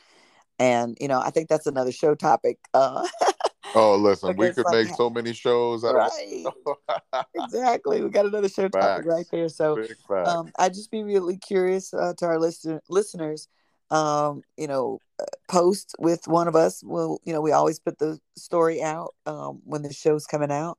And 0.59 0.97
you 1.01 1.09
know, 1.09 1.21
I 1.21 1.31
think 1.31 1.49
that's 1.49 1.67
another 1.67 1.93
show 1.93 2.15
topic. 2.15 2.59
Uh, 2.75 3.07
oh, 3.75 3.97
listen, 3.97 4.37
we 4.37 4.53
could 4.53 4.65
like, 4.65 4.87
make 4.87 4.95
so 4.95 5.09
many 5.09 5.33
shows. 5.33 5.85
right. 5.85 6.45
exactly. 7.35 8.03
We 8.03 8.11
got 8.11 8.27
another 8.27 8.49
show 8.49 8.69
Facts. 8.69 8.85
topic 8.85 9.07
right 9.07 9.27
there. 9.31 9.49
So 9.49 9.85
um, 10.11 10.51
I'd 10.59 10.75
just 10.75 10.91
be 10.91 11.05
really 11.05 11.37
curious 11.37 11.95
uh, 11.95 12.15
to 12.19 12.27
our 12.27 12.39
listen- 12.39 12.81
listeners. 12.89 13.49
Um, 13.91 14.43
you 14.59 14.67
know, 14.67 14.99
uh, 15.19 15.25
post 15.49 15.95
with 15.99 16.27
one 16.27 16.47
of 16.47 16.55
us. 16.55 16.83
Well, 16.85 17.21
you 17.25 17.33
know, 17.33 17.41
we 17.41 17.53
always 17.53 17.79
put 17.79 17.99
the 17.99 18.19
story 18.37 18.83
out 18.83 19.15
um, 19.25 19.61
when 19.65 19.83
the 19.83 19.93
show's 19.93 20.27
coming 20.27 20.51
out. 20.51 20.77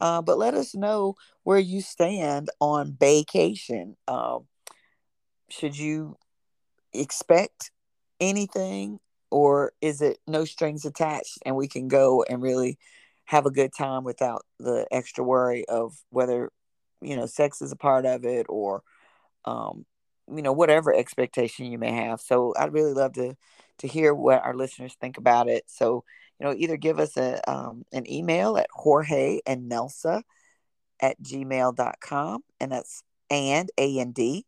Uh, 0.00 0.22
but 0.22 0.38
let 0.38 0.54
us 0.54 0.74
know 0.74 1.14
where 1.42 1.58
you 1.58 1.80
stand 1.80 2.48
on 2.60 2.96
vacation. 2.98 3.96
Um, 4.08 4.46
should 5.50 5.76
you 5.76 6.16
expect 6.92 7.70
anything 8.20 8.98
or 9.30 9.72
is 9.80 10.02
it 10.02 10.18
no 10.26 10.44
strings 10.44 10.84
attached 10.84 11.38
and 11.44 11.56
we 11.56 11.68
can 11.68 11.88
go 11.88 12.24
and 12.28 12.42
really 12.42 12.78
have 13.24 13.46
a 13.46 13.50
good 13.50 13.70
time 13.76 14.04
without 14.04 14.44
the 14.58 14.86
extra 14.90 15.22
worry 15.24 15.64
of 15.68 15.94
whether 16.10 16.50
you 17.00 17.16
know 17.16 17.26
sex 17.26 17.62
is 17.62 17.72
a 17.72 17.76
part 17.76 18.04
of 18.04 18.24
it 18.24 18.46
or 18.48 18.82
um 19.44 19.86
you 20.34 20.42
know 20.42 20.52
whatever 20.52 20.92
expectation 20.94 21.66
you 21.66 21.78
may 21.78 21.92
have 21.92 22.20
so 22.20 22.52
i'd 22.58 22.72
really 22.72 22.92
love 22.92 23.12
to 23.12 23.34
to 23.78 23.86
hear 23.86 24.12
what 24.12 24.42
our 24.42 24.54
listeners 24.54 24.96
think 25.00 25.16
about 25.16 25.48
it 25.48 25.64
so 25.66 26.04
you 26.40 26.46
know 26.46 26.54
either 26.56 26.76
give 26.76 26.98
us 26.98 27.16
a 27.16 27.40
um, 27.50 27.84
an 27.92 28.10
email 28.10 28.56
at 28.56 28.66
jorge 28.72 29.40
and 29.46 29.70
nelsa 29.70 30.22
at 31.00 31.20
gmail.com 31.22 32.42
and 32.58 32.72
that's 32.72 33.02
and 33.30 33.70
a 33.78 33.98
and 33.98 34.14
d 34.14 34.44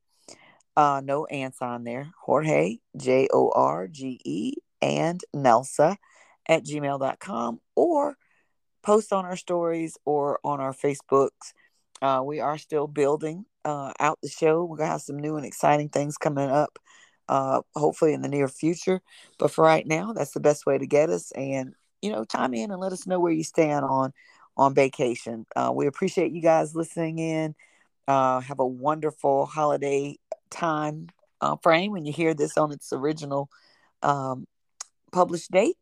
uh, 0.76 1.02
no 1.04 1.26
ants 1.26 1.60
on 1.60 1.84
there. 1.84 2.12
Jorge, 2.18 2.78
J 2.96 3.28
O 3.32 3.50
R 3.50 3.88
G 3.88 4.20
E, 4.24 4.54
and 4.80 5.20
Nelsa 5.34 5.96
at 6.48 6.64
gmail.com 6.64 7.60
or 7.76 8.16
post 8.82 9.12
on 9.12 9.24
our 9.24 9.36
stories 9.36 9.96
or 10.04 10.38
on 10.44 10.60
our 10.60 10.72
Facebooks. 10.72 11.52
Uh, 12.00 12.22
we 12.24 12.40
are 12.40 12.58
still 12.58 12.86
building 12.86 13.44
uh, 13.64 13.92
out 14.00 14.18
the 14.22 14.28
show. 14.28 14.64
We're 14.64 14.78
going 14.78 14.88
to 14.88 14.92
have 14.92 15.02
some 15.02 15.18
new 15.18 15.36
and 15.36 15.46
exciting 15.46 15.88
things 15.88 16.16
coming 16.16 16.50
up, 16.50 16.78
uh, 17.28 17.60
hopefully 17.76 18.12
in 18.12 18.22
the 18.22 18.28
near 18.28 18.48
future. 18.48 19.00
But 19.38 19.52
for 19.52 19.62
right 19.62 19.86
now, 19.86 20.12
that's 20.12 20.32
the 20.32 20.40
best 20.40 20.66
way 20.66 20.78
to 20.78 20.86
get 20.86 21.10
us. 21.10 21.30
And, 21.32 21.74
you 22.02 22.10
know, 22.10 22.24
chime 22.24 22.52
in 22.52 22.70
and 22.70 22.80
let 22.80 22.92
us 22.92 23.06
know 23.06 23.20
where 23.20 23.32
you 23.32 23.44
stand 23.44 23.84
on 23.84 24.12
on 24.56 24.74
vacation. 24.74 25.46
Uh, 25.56 25.72
we 25.74 25.86
appreciate 25.86 26.32
you 26.32 26.42
guys 26.42 26.74
listening 26.74 27.18
in. 27.18 27.54
Uh, 28.06 28.40
have 28.40 28.58
a 28.58 28.66
wonderful 28.66 29.46
holiday 29.46 30.18
time 30.50 31.08
uh, 31.40 31.56
frame 31.62 31.92
when 31.92 32.04
you 32.04 32.12
hear 32.12 32.34
this 32.34 32.58
on 32.58 32.72
its 32.72 32.92
original 32.92 33.48
um, 34.02 34.46
published 35.12 35.50
date. 35.50 35.78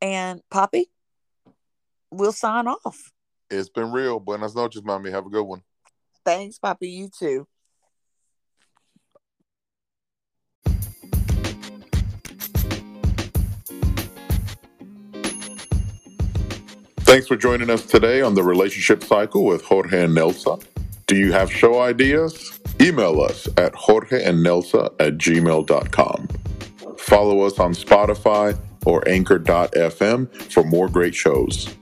And 0.00 0.40
papi, 0.50 0.84
we'll 2.10 2.32
sign 2.32 2.68
off. 2.68 3.12
It's 3.50 3.68
been 3.68 3.92
real. 3.92 4.20
Buenas 4.20 4.54
noches, 4.54 4.82
mommy. 4.84 5.10
Have 5.10 5.26
a 5.26 5.30
good 5.30 5.44
one. 5.44 5.62
Thanks, 6.24 6.58
papi. 6.58 6.90
You 6.90 7.08
too. 7.08 7.48
Thanks 17.08 17.26
for 17.26 17.36
joining 17.36 17.70
us 17.70 17.86
today 17.86 18.20
on 18.20 18.34
the 18.34 18.42
Relationship 18.42 19.02
Cycle 19.02 19.46
with 19.46 19.64
Jorge 19.64 20.04
and 20.04 20.14
Nelsa. 20.14 20.58
Do 21.06 21.16
you 21.16 21.32
have 21.32 21.50
show 21.50 21.80
ideas? 21.80 22.60
Email 22.82 23.22
us 23.22 23.48
at 23.56 23.72
jorgeandnelsa 23.72 24.94
at 25.00 25.16
gmail.com. 25.16 26.28
Follow 26.98 27.40
us 27.40 27.58
on 27.58 27.72
Spotify 27.72 28.60
or 28.84 29.08
anchor.fm 29.08 30.52
for 30.52 30.64
more 30.64 30.86
great 30.90 31.14
shows. 31.14 31.74